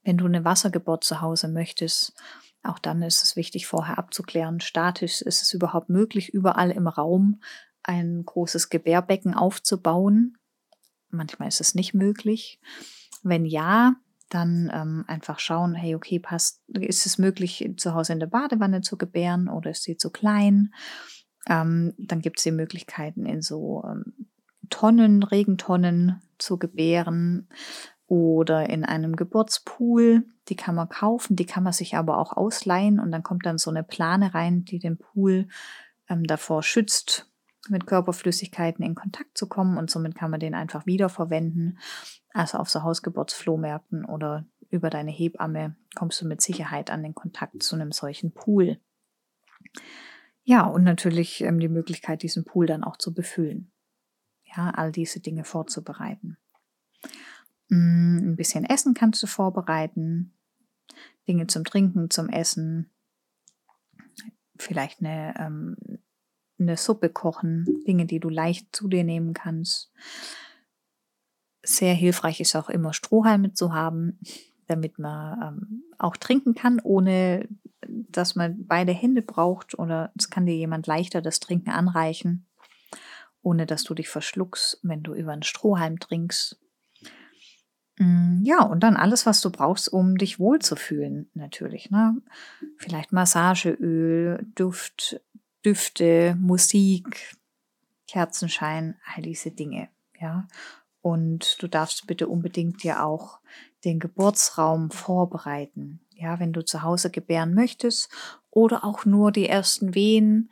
Wenn 0.04 0.18
du 0.18 0.26
eine 0.26 0.46
Wassergeburt 0.46 1.04
zu 1.04 1.22
Hause 1.22 1.48
möchtest, 1.48 2.14
auch 2.64 2.80
dann 2.80 3.02
ist 3.02 3.24
es 3.24 3.36
wichtig, 3.36 3.68
vorher 3.68 3.98
abzuklären, 3.98 4.60
statisch 4.60 5.22
ist 5.22 5.42
es 5.42 5.54
überhaupt 5.54 5.90
möglich, 5.90 6.34
überall 6.34 6.72
im 6.72 6.88
Raum 6.88 7.42
ein 7.84 8.24
großes 8.24 8.70
Gebärbecken 8.70 9.34
aufzubauen. 9.34 10.38
Manchmal 11.10 11.48
ist 11.48 11.62
es 11.62 11.76
nicht 11.76 11.94
möglich. 11.94 12.60
Wenn 13.24 13.46
ja, 13.46 13.96
dann 14.30 14.72
ähm, 14.74 15.04
einfach 15.08 15.40
schauen, 15.40 15.76
hey, 15.76 15.96
okay, 15.96 16.20
passt, 16.20 16.62
ist 16.70 17.06
es 17.06 17.18
möglich, 17.18 17.70
zu 17.78 17.94
Hause 17.94 18.14
in 18.14 18.20
der 18.20 18.28
Badewanne 18.28 18.82
zu 18.82 18.98
gebären 18.98 19.50
oder 19.50 19.72
ist 19.72 19.84
sie 19.84 19.98
zu 19.98 20.10
klein? 20.10 20.74
Ähm, 21.48 21.94
dann 21.98 22.22
gibt 22.22 22.38
es 22.38 22.44
die 22.44 22.52
Möglichkeiten, 22.52 23.26
in 23.26 23.42
so 23.42 23.84
ähm, 23.86 24.31
Tonnen, 24.72 25.22
Regentonnen 25.22 26.22
zu 26.40 26.58
gebären 26.58 27.48
oder 28.08 28.70
in 28.70 28.84
einem 28.84 29.16
Geburtspool. 29.16 30.26
Die 30.50 30.56
kann 30.56 30.74
man 30.74 30.90
kaufen, 30.90 31.36
die 31.36 31.46
kann 31.46 31.64
man 31.64 31.74
sich 31.74 31.96
aber 31.96 32.18
auch 32.18 32.34
ausleihen 32.36 33.00
und 33.00 33.12
dann 33.12 33.22
kommt 33.22 33.46
dann 33.46 33.60
so 33.60 33.70
eine 33.70 33.84
Plane 33.84 34.34
rein, 34.34 34.66
die 34.66 34.80
den 34.80 34.98
Pool 34.98 35.48
ähm, 36.10 36.24
davor 36.24 36.64
schützt, 36.64 37.32
mit 37.70 37.86
Körperflüssigkeiten 37.86 38.84
in 38.84 38.96
Kontakt 38.96 39.38
zu 39.38 39.48
kommen 39.48 39.78
und 39.78 39.92
somit 39.92 40.16
kann 40.16 40.32
man 40.32 40.40
den 40.40 40.56
einfach 40.56 40.88
wiederverwenden. 40.88 41.78
Also 42.34 42.58
auf 42.58 42.70
so 42.70 42.82
Hausgeburtsflohmärkten 42.82 44.06
oder 44.06 44.46
über 44.70 44.90
deine 44.90 45.12
Hebamme 45.12 45.76
kommst 45.96 46.22
du 46.22 46.28
mit 46.28 46.42
Sicherheit 46.42 46.90
an 46.90 47.04
den 47.04 47.14
Kontakt 47.14 47.62
zu 47.62 47.76
einem 47.76 47.92
solchen 47.92 48.34
Pool. 48.34 48.80
Ja, 50.44 50.66
und 50.66 50.84
natürlich 50.84 51.42
ähm, 51.42 51.60
die 51.60 51.70
Möglichkeit, 51.70 52.24
diesen 52.24 52.46
Pool 52.46 52.66
dann 52.66 52.84
auch 52.84 52.98
zu 52.98 53.14
befüllen. 53.14 53.72
Ja, 54.56 54.72
all 54.72 54.92
diese 54.92 55.20
Dinge 55.20 55.44
vorzubereiten. 55.44 56.38
Mm, 57.70 58.18
ein 58.32 58.36
bisschen 58.36 58.66
Essen 58.66 58.94
kannst 58.94 59.24
du 59.24 59.28
vorbereiten, 59.28 60.34
Dinge 61.28 61.48
zum 61.48 61.64
Trinken, 61.64 62.10
zum 62.10 62.30
Essen, 62.30 62.90
vielleicht 64.58 65.00
eine, 65.00 65.34
ähm, 65.40 65.78
eine 66.60 66.78
Suppe 66.78 67.10
kochen, 67.10 67.66
Dinge, 67.88 68.06
die 68.06 68.20
du 68.20 68.30
leicht 68.30 68.76
zu 68.76 68.88
dir 68.88 69.04
nehmen 69.04 69.34
kannst. 69.34 69.92
Sehr 71.64 71.94
hilfreich 71.94 72.42
ist 72.42 72.56
auch 72.56 72.70
immer 72.70 72.94
Strohhalme 72.94 73.54
zu 73.54 73.74
haben, 73.74 74.20
damit 74.68 75.00
man 75.00 75.42
ähm, 75.42 75.84
auch 75.98 76.18
trinken 76.18 76.56
kann, 76.56 76.80
ohne 76.82 77.48
dass 77.88 78.36
man 78.36 78.66
beide 78.68 78.92
Hände 78.92 79.22
braucht 79.22 79.78
oder 79.78 80.12
es 80.18 80.30
kann 80.30 80.46
dir 80.46 80.56
jemand 80.56 80.88
leichter 80.88 81.22
das 81.22 81.40
Trinken 81.40 81.70
anreichen, 81.70 82.46
ohne 83.42 83.66
dass 83.66 83.84
du 83.84 83.94
dich 83.94 84.10
verschluckst, 84.10 84.80
wenn 84.84 85.04
du 85.04 85.14
über 85.14 85.32
einen 85.32 85.44
Strohhalm 85.44 86.00
trinkst. 86.00 86.60
Mm, 87.98 88.44
ja, 88.44 88.64
und 88.64 88.82
dann 88.82 88.96
alles, 88.96 89.26
was 89.26 89.42
du 89.42 89.50
brauchst, 89.50 89.92
um 89.92 90.18
dich 90.18 90.40
wohlzufühlen, 90.40 91.30
natürlich. 91.34 91.92
Ne? 91.92 92.18
Vielleicht 92.78 93.12
Massageöl, 93.12 94.46
Duft, 94.56 95.22
Düfte, 95.66 96.36
Musik, 96.40 97.36
Kerzenschein, 98.08 98.98
all 99.16 99.22
diese 99.22 99.52
Dinge. 99.52 99.90
Ja, 100.20 100.48
und 101.02 101.62
du 101.62 101.68
darfst 101.68 102.06
bitte 102.08 102.28
unbedingt 102.28 102.84
dir 102.84 103.04
auch 103.04 103.40
den 103.86 104.00
Geburtsraum 104.00 104.92
vorbereiten. 104.92 106.00
Ja, 106.14 106.40
wenn 106.40 106.54
du 106.54 106.64
zu 106.64 106.84
Hause 106.84 107.10
gebären 107.10 107.56
möchtest 107.56 108.10
oder 108.52 108.84
auch 108.84 109.06
nur 109.06 109.32
die 109.32 109.50
ersten 109.50 109.96
Wehen 109.96 110.52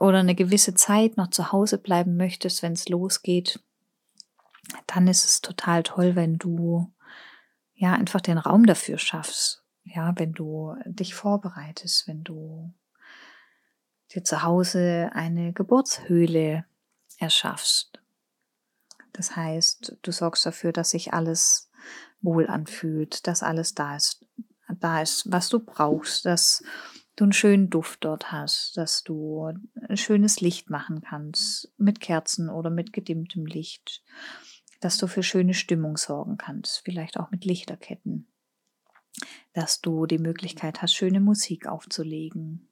oder 0.00 0.18
eine 0.18 0.34
gewisse 0.34 0.74
Zeit 0.74 1.16
noch 1.16 1.30
zu 1.30 1.52
Hause 1.52 1.78
bleiben 1.78 2.16
möchtest, 2.16 2.62
wenn 2.62 2.72
es 2.72 2.88
losgeht, 2.88 3.60
dann 4.86 5.08
ist 5.08 5.24
es 5.24 5.40
total 5.40 5.82
toll, 5.82 6.14
wenn 6.14 6.38
du 6.38 6.92
ja 7.74 7.92
einfach 7.92 8.20
den 8.20 8.38
Raum 8.38 8.66
dafür 8.66 8.98
schaffst. 8.98 9.64
Ja, 9.84 10.12
wenn 10.16 10.32
du 10.32 10.76
dich 10.84 11.14
vorbereitest, 11.14 12.06
wenn 12.06 12.22
du 12.22 12.72
dir 14.12 14.24
zu 14.24 14.42
Hause 14.42 15.10
eine 15.14 15.52
Geburtshöhle 15.52 16.64
erschaffst. 17.18 18.00
Das 19.12 19.34
heißt, 19.34 19.96
du 20.02 20.12
sorgst 20.12 20.44
dafür, 20.44 20.72
dass 20.72 20.90
sich 20.90 21.14
alles 21.14 21.70
wohl 22.20 22.46
anfühlt, 22.46 23.26
dass 23.26 23.42
alles 23.42 23.74
da 23.74 23.96
ist, 23.96 24.26
da 24.68 25.00
ist, 25.00 25.30
was 25.32 25.48
du 25.48 25.60
brauchst, 25.60 26.26
dass 26.26 26.62
du 27.18 27.24
einen 27.24 27.32
schönen 27.32 27.68
Duft 27.68 28.04
dort 28.04 28.30
hast, 28.30 28.76
dass 28.76 29.02
du 29.02 29.52
ein 29.88 29.96
schönes 29.96 30.40
Licht 30.40 30.70
machen 30.70 31.00
kannst 31.00 31.72
mit 31.76 32.00
Kerzen 32.00 32.48
oder 32.48 32.70
mit 32.70 32.92
gedimmtem 32.92 33.44
Licht, 33.44 34.04
dass 34.80 34.98
du 34.98 35.08
für 35.08 35.24
schöne 35.24 35.54
Stimmung 35.54 35.96
sorgen 35.96 36.36
kannst, 36.36 36.82
vielleicht 36.84 37.18
auch 37.18 37.32
mit 37.32 37.44
Lichterketten, 37.44 38.28
dass 39.52 39.80
du 39.80 40.06
die 40.06 40.18
Möglichkeit 40.18 40.80
hast, 40.80 40.94
schöne 40.94 41.20
Musik 41.20 41.66
aufzulegen. 41.66 42.68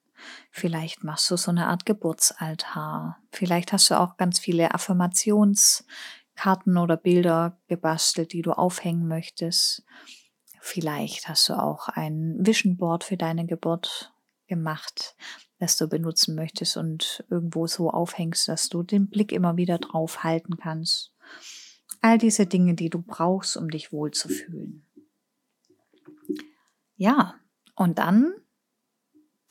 Vielleicht 0.50 1.02
machst 1.02 1.30
du 1.30 1.36
so 1.36 1.50
eine 1.50 1.66
Art 1.66 1.84
Geburtsaltar. 1.84 3.18
Vielleicht 3.32 3.72
hast 3.72 3.90
du 3.90 3.98
auch 3.98 4.16
ganz 4.16 4.38
viele 4.38 4.72
Affirmationskarten 4.72 6.78
oder 6.78 6.96
Bilder 6.96 7.58
gebastelt, 7.66 8.32
die 8.32 8.42
du 8.42 8.52
aufhängen 8.52 9.08
möchtest. 9.08 9.84
Vielleicht 10.60 11.28
hast 11.28 11.48
du 11.48 11.54
auch 11.54 11.88
ein 11.88 12.36
Vision 12.38 12.76
Board 12.76 13.04
für 13.04 13.16
deine 13.16 13.44
Geburt 13.44 14.15
gemacht, 14.46 15.16
das 15.58 15.76
du 15.76 15.88
benutzen 15.88 16.34
möchtest 16.34 16.76
und 16.76 17.24
irgendwo 17.30 17.66
so 17.66 17.90
aufhängst, 17.90 18.48
dass 18.48 18.68
du 18.68 18.82
den 18.82 19.08
Blick 19.08 19.32
immer 19.32 19.56
wieder 19.56 19.78
drauf 19.78 20.24
halten 20.24 20.56
kannst. 20.56 21.12
All 22.00 22.18
diese 22.18 22.46
Dinge, 22.46 22.74
die 22.74 22.90
du 22.90 23.00
brauchst, 23.00 23.56
um 23.56 23.70
dich 23.70 23.92
wohlzufühlen. 23.92 24.86
Ja, 26.96 27.34
und 27.74 27.98
dann 27.98 28.34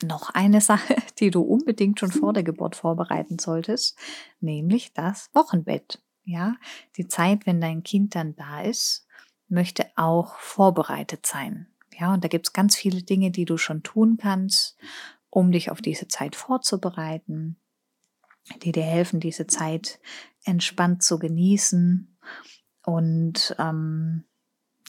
noch 0.02 0.30
eine 0.30 0.60
Sache, 0.60 0.96
die 1.18 1.30
du 1.30 1.42
unbedingt 1.42 2.00
schon 2.00 2.12
vor 2.12 2.32
der 2.32 2.42
Geburt 2.42 2.76
vorbereiten 2.76 3.38
solltest, 3.38 3.98
nämlich 4.40 4.92
das 4.92 5.30
Wochenbett. 5.34 6.02
Ja, 6.24 6.56
die 6.96 7.06
Zeit, 7.06 7.46
wenn 7.46 7.60
dein 7.60 7.84
Kind 7.84 8.16
dann 8.16 8.34
da 8.34 8.62
ist, 8.62 9.06
möchte 9.48 9.86
auch 9.94 10.36
vorbereitet 10.38 11.24
sein. 11.24 11.68
Ja, 11.98 12.12
und 12.12 12.24
da 12.24 12.28
gibt 12.28 12.46
es 12.46 12.52
ganz 12.52 12.76
viele 12.76 13.02
Dinge, 13.02 13.30
die 13.30 13.44
du 13.44 13.56
schon 13.56 13.82
tun 13.82 14.18
kannst, 14.20 14.76
um 15.30 15.52
dich 15.52 15.70
auf 15.70 15.80
diese 15.80 16.08
Zeit 16.08 16.36
vorzubereiten, 16.36 17.56
die 18.62 18.72
dir 18.72 18.84
helfen, 18.84 19.20
diese 19.20 19.46
Zeit 19.46 19.98
entspannt 20.44 21.02
zu 21.02 21.18
genießen 21.18 22.16
und 22.84 23.56
ähm, 23.58 24.24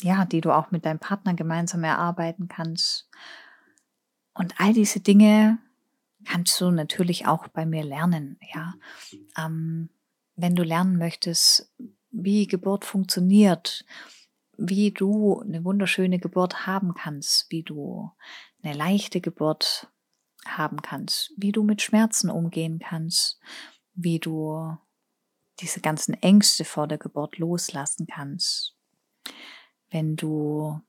ja, 0.01 0.25
die 0.25 0.41
du 0.41 0.51
auch 0.51 0.71
mit 0.71 0.85
deinem 0.85 0.99
Partner 0.99 1.33
gemeinsam 1.33 1.83
erarbeiten 1.83 2.47
kannst. 2.47 3.09
Und 4.33 4.59
all 4.59 4.73
diese 4.73 4.99
Dinge 4.99 5.57
kannst 6.25 6.61
du 6.61 6.69
natürlich 6.69 7.25
auch 7.25 7.47
bei 7.47 7.65
mir 7.65 7.83
lernen. 7.83 8.37
Ja, 8.53 8.75
ähm, 9.37 9.89
wenn 10.35 10.55
du 10.55 10.63
lernen 10.63 10.97
möchtest, 10.97 11.73
wie 12.11 12.47
Geburt 12.47 12.85
funktioniert, 12.85 13.85
wie 14.57 14.91
du 14.91 15.39
eine 15.39 15.63
wunderschöne 15.63 16.19
Geburt 16.19 16.65
haben 16.65 16.93
kannst, 16.93 17.49
wie 17.49 17.63
du 17.63 18.11
eine 18.63 18.73
leichte 18.73 19.21
Geburt 19.21 19.91
haben 20.45 20.81
kannst, 20.81 21.33
wie 21.37 21.51
du 21.51 21.63
mit 21.63 21.81
Schmerzen 21.81 22.29
umgehen 22.29 22.79
kannst, 22.79 23.39
wie 23.93 24.19
du 24.19 24.77
diese 25.59 25.81
ganzen 25.81 26.13
Ängste 26.21 26.65
vor 26.65 26.87
der 26.87 26.97
Geburt 26.97 27.37
loslassen 27.37 28.07
kannst. 28.07 28.75
Wenn 29.89 30.15
du 30.15 30.81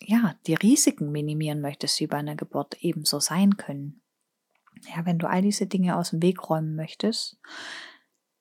ja, 0.00 0.34
die 0.46 0.54
Risiken 0.54 1.10
minimieren 1.10 1.60
möchtest, 1.60 1.98
die 2.00 2.06
bei 2.06 2.18
einer 2.18 2.36
Geburt 2.36 2.76
ebenso 2.82 3.20
sein 3.20 3.56
können. 3.56 4.02
Ja, 4.94 5.06
wenn 5.06 5.18
du 5.18 5.28
all 5.28 5.42
diese 5.42 5.66
Dinge 5.66 5.96
aus 5.96 6.10
dem 6.10 6.22
Weg 6.22 6.50
räumen 6.50 6.76
möchtest, 6.76 7.38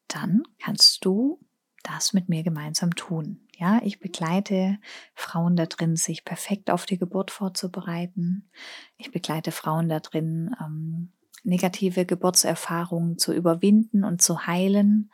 dann 0.07 0.43
kannst 0.59 1.05
du 1.05 1.39
das 1.83 2.13
mit 2.13 2.29
mir 2.29 2.43
gemeinsam 2.43 2.93
tun. 2.95 3.44
Ja, 3.57 3.79
ich 3.83 3.99
begleite 3.99 4.77
Frauen 5.13 5.55
da 5.55 5.65
drin, 5.65 5.95
sich 5.95 6.25
perfekt 6.25 6.69
auf 6.69 6.85
die 6.85 6.97
Geburt 6.97 7.31
vorzubereiten. 7.31 8.49
Ich 8.97 9.11
begleite 9.11 9.51
Frauen 9.51 9.87
da 9.87 9.99
drin, 9.99 10.55
ähm, 10.59 11.13
negative 11.43 12.05
Geburtserfahrungen 12.05 13.17
zu 13.17 13.33
überwinden 13.33 14.03
und 14.03 14.21
zu 14.21 14.45
heilen 14.45 15.11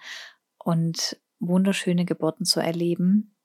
und 0.57 1.19
wunderschöne 1.39 2.05
Geburten 2.05 2.45
zu 2.45 2.59
erleben. 2.59 3.35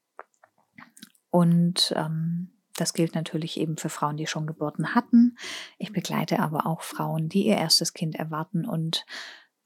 Und 1.31 1.93
ähm, 1.97 2.53
das 2.77 2.93
gilt 2.95 3.15
natürlich 3.15 3.59
eben 3.59 3.77
für 3.77 3.89
Frauen, 3.89 4.17
die 4.17 4.27
schon 4.27 4.47
Geburten 4.47 4.95
hatten. 4.95 5.37
Ich 5.79 5.93
begleite 5.93 6.39
aber 6.39 6.67
auch 6.67 6.83
Frauen, 6.83 7.29
die 7.29 7.47
ihr 7.47 7.57
erstes 7.57 7.93
Kind 7.93 8.15
erwarten 8.15 8.67
und 8.67 9.05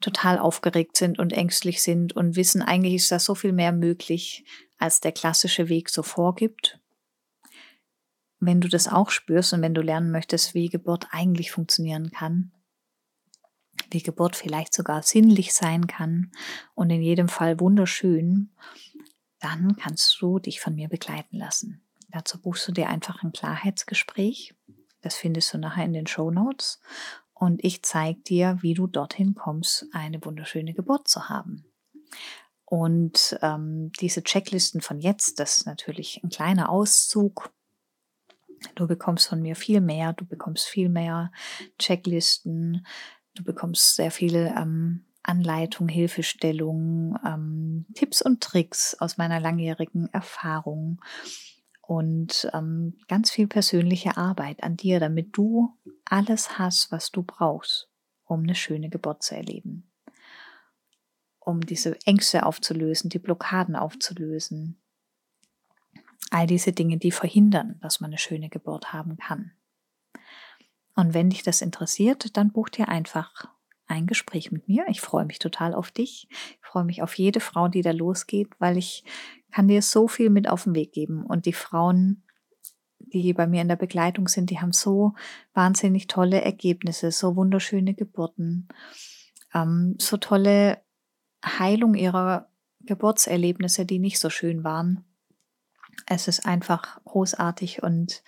total 0.00 0.38
aufgeregt 0.38 0.96
sind 0.96 1.18
und 1.18 1.32
ängstlich 1.32 1.82
sind 1.82 2.16
und 2.16 2.36
wissen, 2.36 2.62
eigentlich 2.62 2.94
ist 2.94 3.12
da 3.12 3.18
so 3.18 3.34
viel 3.34 3.52
mehr 3.52 3.72
möglich, 3.72 4.44
als 4.80 5.00
der 5.00 5.12
klassische 5.12 5.68
Weg 5.68 5.90
so 5.90 6.02
vorgibt. 6.02 6.80
Wenn 8.40 8.60
du 8.60 8.68
das 8.68 8.88
auch 8.88 9.10
spürst 9.10 9.52
und 9.52 9.62
wenn 9.62 9.74
du 9.74 9.82
lernen 9.82 10.10
möchtest, 10.10 10.54
wie 10.54 10.68
Geburt 10.68 11.08
eigentlich 11.10 11.52
funktionieren 11.52 12.10
kann, 12.10 12.52
wie 13.90 14.02
Geburt 14.02 14.36
vielleicht 14.36 14.72
sogar 14.72 15.02
sinnlich 15.02 15.52
sein 15.52 15.86
kann 15.86 16.32
und 16.74 16.90
in 16.90 17.02
jedem 17.02 17.28
Fall 17.28 17.60
wunderschön, 17.60 18.50
dann 19.40 19.76
kannst 19.76 20.20
du 20.20 20.38
dich 20.38 20.60
von 20.60 20.74
mir 20.74 20.88
begleiten 20.88 21.36
lassen. 21.36 21.82
Dazu 22.08 22.40
buchst 22.40 22.66
du 22.66 22.72
dir 22.72 22.88
einfach 22.88 23.22
ein 23.22 23.32
Klarheitsgespräch. 23.32 24.54
Das 25.02 25.14
findest 25.14 25.52
du 25.52 25.58
nachher 25.58 25.84
in 25.84 25.92
den 25.92 26.06
Show 26.06 26.30
Notes. 26.30 26.80
Und 27.34 27.64
ich 27.64 27.82
zeige 27.82 28.20
dir, 28.20 28.58
wie 28.60 28.74
du 28.74 28.86
dorthin 28.86 29.34
kommst, 29.34 29.86
eine 29.92 30.22
wunderschöne 30.24 30.74
Geburt 30.74 31.08
zu 31.08 31.28
haben. 31.28 31.64
Und 32.70 33.36
ähm, 33.42 33.90
diese 33.98 34.22
Checklisten 34.22 34.80
von 34.80 35.00
jetzt, 35.00 35.40
das 35.40 35.58
ist 35.58 35.66
natürlich 35.66 36.22
ein 36.22 36.30
kleiner 36.30 36.70
Auszug. 36.70 37.52
Du 38.76 38.86
bekommst 38.86 39.26
von 39.26 39.42
mir 39.42 39.56
viel 39.56 39.80
mehr, 39.80 40.12
du 40.12 40.24
bekommst 40.24 40.68
viel 40.68 40.88
mehr 40.88 41.32
Checklisten, 41.80 42.86
du 43.34 43.42
bekommst 43.42 43.96
sehr 43.96 44.12
viele 44.12 44.54
ähm, 44.56 45.04
Anleitungen, 45.24 45.92
Hilfestellungen, 45.92 47.18
ähm, 47.26 47.86
Tipps 47.94 48.22
und 48.22 48.40
Tricks 48.40 48.94
aus 49.00 49.18
meiner 49.18 49.40
langjährigen 49.40 50.08
Erfahrung 50.12 51.00
und 51.82 52.48
ähm, 52.54 52.96
ganz 53.08 53.32
viel 53.32 53.48
persönliche 53.48 54.16
Arbeit 54.16 54.62
an 54.62 54.76
dir, 54.76 55.00
damit 55.00 55.36
du 55.36 55.76
alles 56.04 56.56
hast, 56.56 56.92
was 56.92 57.10
du 57.10 57.24
brauchst, 57.24 57.88
um 58.26 58.44
eine 58.44 58.54
schöne 58.54 58.90
Geburt 58.90 59.24
zu 59.24 59.34
erleben 59.34 59.89
um 61.50 61.60
diese 61.60 61.98
Ängste 62.06 62.46
aufzulösen, 62.46 63.10
die 63.10 63.18
Blockaden 63.18 63.76
aufzulösen. 63.76 64.80
All 66.30 66.46
diese 66.46 66.72
Dinge, 66.72 66.96
die 66.98 67.10
verhindern, 67.10 67.78
dass 67.80 68.00
man 68.00 68.10
eine 68.10 68.18
schöne 68.18 68.48
Geburt 68.48 68.92
haben 68.92 69.16
kann. 69.16 69.52
Und 70.94 71.14
wenn 71.14 71.30
dich 71.30 71.42
das 71.42 71.62
interessiert, 71.62 72.36
dann 72.36 72.52
buch 72.52 72.68
dir 72.68 72.88
einfach 72.88 73.46
ein 73.86 74.06
Gespräch 74.06 74.52
mit 74.52 74.68
mir. 74.68 74.84
Ich 74.88 75.00
freue 75.00 75.24
mich 75.24 75.38
total 75.38 75.74
auf 75.74 75.90
dich. 75.90 76.28
Ich 76.30 76.58
freue 76.62 76.84
mich 76.84 77.02
auf 77.02 77.14
jede 77.14 77.40
Frau, 77.40 77.68
die 77.68 77.82
da 77.82 77.90
losgeht, 77.90 78.48
weil 78.58 78.76
ich 78.76 79.04
kann 79.50 79.68
dir 79.68 79.82
so 79.82 80.06
viel 80.08 80.30
mit 80.30 80.48
auf 80.48 80.64
den 80.64 80.74
Weg 80.74 80.92
geben. 80.92 81.24
Und 81.24 81.46
die 81.46 81.52
Frauen, 81.52 82.22
die 82.98 83.32
bei 83.32 83.46
mir 83.46 83.62
in 83.62 83.68
der 83.68 83.76
Begleitung 83.76 84.28
sind, 84.28 84.50
die 84.50 84.60
haben 84.60 84.72
so 84.72 85.14
wahnsinnig 85.54 86.06
tolle 86.06 86.40
Ergebnisse, 86.42 87.10
so 87.10 87.34
wunderschöne 87.34 87.94
Geburten, 87.94 88.68
ähm, 89.54 89.96
so 89.98 90.16
tolle 90.16 90.78
Heilung 91.44 91.94
ihrer 91.94 92.50
Geburtserlebnisse, 92.80 93.86
die 93.86 93.98
nicht 93.98 94.18
so 94.18 94.30
schön 94.30 94.64
waren. 94.64 95.04
Es 96.06 96.28
ist 96.28 96.46
einfach 96.46 97.02
großartig 97.04 97.82
und 97.82 98.22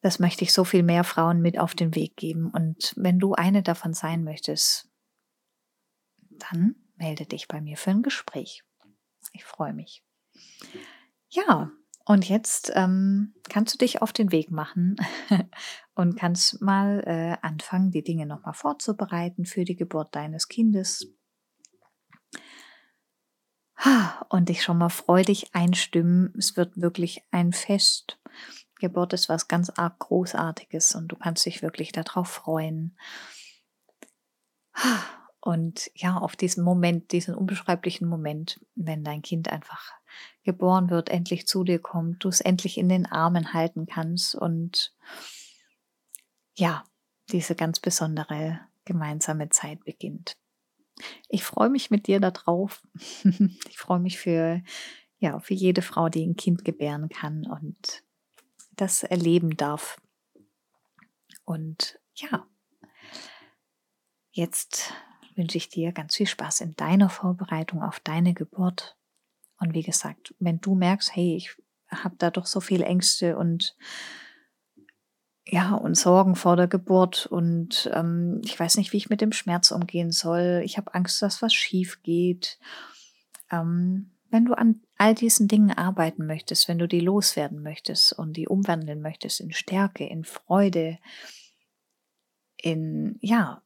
das 0.00 0.18
möchte 0.18 0.44
ich 0.44 0.52
so 0.52 0.64
viel 0.64 0.82
mehr 0.82 1.04
Frauen 1.04 1.40
mit 1.40 1.58
auf 1.58 1.74
den 1.74 1.94
Weg 1.94 2.16
geben. 2.16 2.50
Und 2.50 2.92
wenn 2.96 3.18
du 3.18 3.34
eine 3.34 3.62
davon 3.62 3.94
sein 3.94 4.24
möchtest, 4.24 4.88
dann 6.30 6.74
melde 6.96 7.26
dich 7.26 7.48
bei 7.48 7.60
mir 7.60 7.76
für 7.76 7.90
ein 7.90 8.02
Gespräch. 8.02 8.64
Ich 9.32 9.44
freue 9.44 9.72
mich. 9.72 10.04
Ja, 11.28 11.70
und 12.04 12.28
jetzt 12.28 12.72
ähm, 12.74 13.34
kannst 13.48 13.74
du 13.74 13.78
dich 13.78 14.02
auf 14.02 14.12
den 14.12 14.32
Weg 14.32 14.50
machen 14.50 14.96
und 15.94 16.16
kannst 16.16 16.60
mal 16.60 17.02
äh, 17.06 17.36
anfangen, 17.46 17.92
die 17.92 18.02
Dinge 18.02 18.26
nochmal 18.26 18.54
vorzubereiten 18.54 19.46
für 19.46 19.64
die 19.64 19.76
Geburt 19.76 20.14
deines 20.14 20.48
Kindes 20.48 21.06
und 24.28 24.48
dich 24.48 24.62
schon 24.62 24.78
mal 24.78 24.88
freudig 24.88 25.54
einstimmen. 25.54 26.32
Es 26.36 26.56
wird 26.56 26.80
wirklich 26.80 27.22
ein 27.30 27.52
Fest. 27.52 28.18
Geburt 28.80 29.12
ist 29.12 29.28
was 29.28 29.48
ganz 29.48 29.70
arg 29.70 29.98
Großartiges 30.00 30.94
und 30.94 31.08
du 31.08 31.16
kannst 31.16 31.46
dich 31.46 31.62
wirklich 31.62 31.92
darauf 31.92 32.28
freuen. 32.28 32.96
Und 35.40 35.90
ja, 35.96 36.18
auf 36.18 36.36
diesen 36.36 36.62
Moment, 36.62 37.10
diesen 37.10 37.34
unbeschreiblichen 37.34 38.08
Moment, 38.08 38.60
wenn 38.76 39.02
dein 39.02 39.22
Kind 39.22 39.48
einfach 39.50 39.92
geboren 40.44 40.88
wird, 40.88 41.08
endlich 41.08 41.48
zu 41.48 41.64
dir 41.64 41.80
kommt, 41.80 42.22
du 42.22 42.28
es 42.28 42.40
endlich 42.40 42.78
in 42.78 42.88
den 42.88 43.06
Armen 43.06 43.52
halten 43.52 43.86
kannst 43.86 44.36
und 44.36 44.94
ja, 46.54 46.84
diese 47.30 47.56
ganz 47.56 47.80
besondere 47.80 48.60
gemeinsame 48.84 49.48
Zeit 49.48 49.84
beginnt. 49.84 50.34
Ich 51.28 51.44
freue 51.44 51.70
mich 51.70 51.90
mit 51.90 52.06
dir 52.06 52.20
darauf. 52.20 52.82
ich 53.24 53.78
freue 53.78 54.00
mich 54.00 54.18
für, 54.18 54.62
ja, 55.18 55.40
für 55.40 55.54
jede 55.54 55.82
Frau, 55.82 56.08
die 56.08 56.26
ein 56.26 56.36
Kind 56.36 56.64
gebären 56.64 57.08
kann 57.08 57.46
und 57.46 58.02
das 58.76 59.02
erleben 59.02 59.56
darf. 59.56 60.00
Und 61.44 61.98
ja, 62.14 62.46
jetzt 64.30 64.92
wünsche 65.34 65.58
ich 65.58 65.68
dir 65.68 65.92
ganz 65.92 66.16
viel 66.16 66.26
Spaß 66.26 66.60
in 66.60 66.76
deiner 66.76 67.08
Vorbereitung 67.08 67.82
auf 67.82 68.00
deine 68.00 68.34
Geburt. 68.34 68.96
Und 69.58 69.74
wie 69.74 69.82
gesagt, 69.82 70.34
wenn 70.38 70.60
du 70.60 70.74
merkst, 70.74 71.14
hey, 71.14 71.36
ich 71.36 71.54
habe 71.88 72.16
da 72.18 72.30
doch 72.30 72.46
so 72.46 72.60
viele 72.60 72.84
Ängste 72.84 73.36
und 73.36 73.76
ja, 75.46 75.74
und 75.74 75.96
Sorgen 75.96 76.36
vor 76.36 76.56
der 76.56 76.68
Geburt 76.68 77.26
und 77.26 77.90
ähm, 77.92 78.40
ich 78.44 78.58
weiß 78.58 78.76
nicht, 78.76 78.92
wie 78.92 78.96
ich 78.96 79.10
mit 79.10 79.20
dem 79.20 79.32
Schmerz 79.32 79.70
umgehen 79.72 80.12
soll. 80.12 80.62
Ich 80.64 80.76
habe 80.78 80.94
Angst, 80.94 81.20
dass 81.20 81.42
was 81.42 81.52
schief 81.52 82.02
geht. 82.02 82.58
Ähm, 83.50 84.10
wenn 84.30 84.44
du 84.44 84.54
an 84.54 84.82
all 84.96 85.14
diesen 85.14 85.48
Dingen 85.48 85.72
arbeiten 85.72 86.26
möchtest, 86.26 86.68
wenn 86.68 86.78
du 86.78 86.86
die 86.86 87.00
loswerden 87.00 87.62
möchtest 87.62 88.12
und 88.12 88.34
die 88.36 88.48
umwandeln 88.48 89.02
möchtest 89.02 89.40
in 89.40 89.52
Stärke, 89.52 90.06
in 90.06 90.24
Freude, 90.24 90.98
in, 92.56 93.18
ja, 93.20 93.62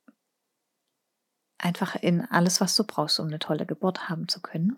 einfach 1.59 1.95
in 1.97 2.23
alles, 2.23 2.61
was 2.61 2.75
du 2.75 2.85
brauchst, 2.85 3.21
um 3.21 3.27
eine 3.29 3.39
tolle 3.39 3.67
Geburt 3.67 4.09
haben 4.09 4.29
zu 4.29 4.41
können, 4.41 4.77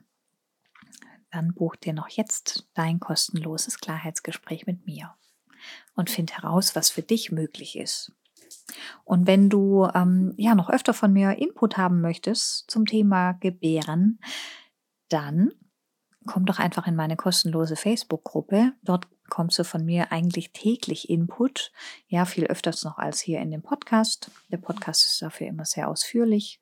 dann 1.30 1.54
buch 1.54 1.76
dir 1.76 1.92
noch 1.92 2.08
jetzt 2.08 2.68
dein 2.74 3.00
kostenloses 3.00 3.78
Klarheitsgespräch 3.78 4.66
mit 4.66 4.84
mir 4.84 5.14
und 5.94 6.11
find 6.11 6.37
heraus, 6.37 6.75
was 6.75 6.90
für 6.90 7.03
dich 7.03 7.33
möglich 7.33 7.77
ist. 7.77 8.12
Und 9.05 9.27
wenn 9.27 9.49
du 9.49 9.88
ähm, 9.94 10.35
ja 10.37 10.55
noch 10.55 10.71
öfter 10.71 10.94
von 10.94 11.12
mir 11.12 11.38
Input 11.38 11.77
haben 11.77 12.01
möchtest 12.01 12.71
zum 12.71 12.87
Thema 12.87 13.33
Gebären, 13.33 14.21
dann 15.09 15.53
komm 16.27 16.44
doch 16.44 16.59
einfach 16.59 16.87
in 16.87 16.94
meine 16.94 17.16
kostenlose 17.16 17.77
Facebook-Gruppe. 17.77 18.73
Dort 18.83 19.09
kommst 19.29 19.59
du 19.59 19.64
von 19.64 19.85
mir 19.85 20.12
eigentlich 20.12 20.53
täglich 20.53 21.09
Input. 21.11 21.73
Ja, 22.07 22.25
viel 22.25 22.44
öfters 22.44 22.85
noch 22.85 22.99
als 22.99 23.21
hier 23.21 23.40
in 23.40 23.51
dem 23.51 23.62
Podcast. 23.62 24.31
Der 24.51 24.59
Podcast 24.59 25.07
ist 25.07 25.23
dafür 25.23 25.49
immer 25.49 25.64
sehr 25.64 25.88
ausführlich. 25.88 26.61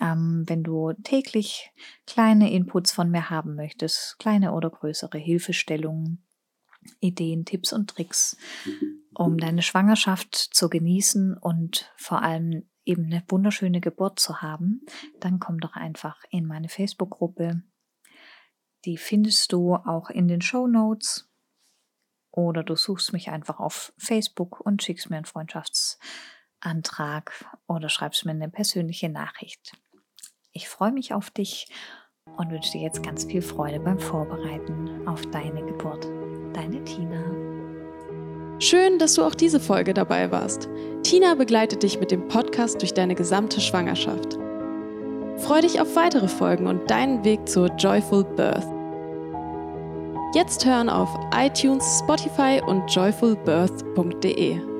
Ähm, 0.00 0.44
wenn 0.46 0.64
du 0.64 0.92
täglich 1.04 1.70
kleine 2.06 2.50
Inputs 2.50 2.90
von 2.90 3.10
mir 3.10 3.30
haben 3.30 3.54
möchtest, 3.54 4.18
kleine 4.18 4.52
oder 4.52 4.70
größere 4.70 5.18
Hilfestellungen, 5.18 6.23
Ideen, 7.00 7.44
Tipps 7.44 7.72
und 7.72 7.90
Tricks, 7.90 8.36
um 9.14 9.38
deine 9.38 9.62
Schwangerschaft 9.62 10.34
zu 10.34 10.68
genießen 10.68 11.36
und 11.36 11.92
vor 11.96 12.22
allem 12.22 12.68
eben 12.84 13.06
eine 13.06 13.22
wunderschöne 13.28 13.80
Geburt 13.80 14.18
zu 14.18 14.42
haben, 14.42 14.84
dann 15.20 15.40
komm 15.40 15.60
doch 15.60 15.74
einfach 15.74 16.22
in 16.30 16.46
meine 16.46 16.68
Facebook-Gruppe. 16.68 17.62
Die 18.84 18.98
findest 18.98 19.52
du 19.52 19.74
auch 19.74 20.10
in 20.10 20.28
den 20.28 20.42
Show 20.42 20.66
Notes 20.66 21.30
oder 22.30 22.62
du 22.62 22.76
suchst 22.76 23.12
mich 23.12 23.30
einfach 23.30 23.60
auf 23.60 23.92
Facebook 23.96 24.60
und 24.60 24.82
schickst 24.82 25.08
mir 25.08 25.16
einen 25.16 25.24
Freundschaftsantrag 25.24 27.46
oder 27.66 27.88
schreibst 27.88 28.26
mir 28.26 28.32
eine 28.32 28.50
persönliche 28.50 29.08
Nachricht. 29.08 29.80
Ich 30.52 30.68
freue 30.68 30.92
mich 30.92 31.14
auf 31.14 31.30
dich 31.30 31.68
und 32.36 32.50
wünsche 32.50 32.72
dir 32.72 32.82
jetzt 32.82 33.02
ganz 33.02 33.24
viel 33.24 33.42
Freude 33.42 33.80
beim 33.80 33.98
Vorbereiten 33.98 35.06
auf 35.06 35.22
deine 35.26 35.64
Geburt. 35.64 36.06
Deine 36.54 36.82
Tina. 36.84 37.22
Schön, 38.60 38.98
dass 38.98 39.14
du 39.14 39.22
auch 39.22 39.34
diese 39.34 39.60
Folge 39.60 39.92
dabei 39.92 40.30
warst. 40.30 40.68
Tina 41.02 41.34
begleitet 41.34 41.82
dich 41.82 42.00
mit 42.00 42.10
dem 42.10 42.28
Podcast 42.28 42.80
durch 42.80 42.94
deine 42.94 43.14
gesamte 43.14 43.60
Schwangerschaft. 43.60 44.38
Freu 45.38 45.60
dich 45.60 45.80
auf 45.80 45.96
weitere 45.96 46.28
Folgen 46.28 46.66
und 46.66 46.88
deinen 46.90 47.24
Weg 47.24 47.46
zur 47.48 47.66
Joyful 47.76 48.24
Birth. 48.24 48.66
Jetzt 50.34 50.64
hören 50.64 50.88
auf 50.88 51.08
iTunes, 51.36 51.84
Spotify 52.02 52.60
und 52.64 52.88
joyfulbirth.de. 52.94 54.73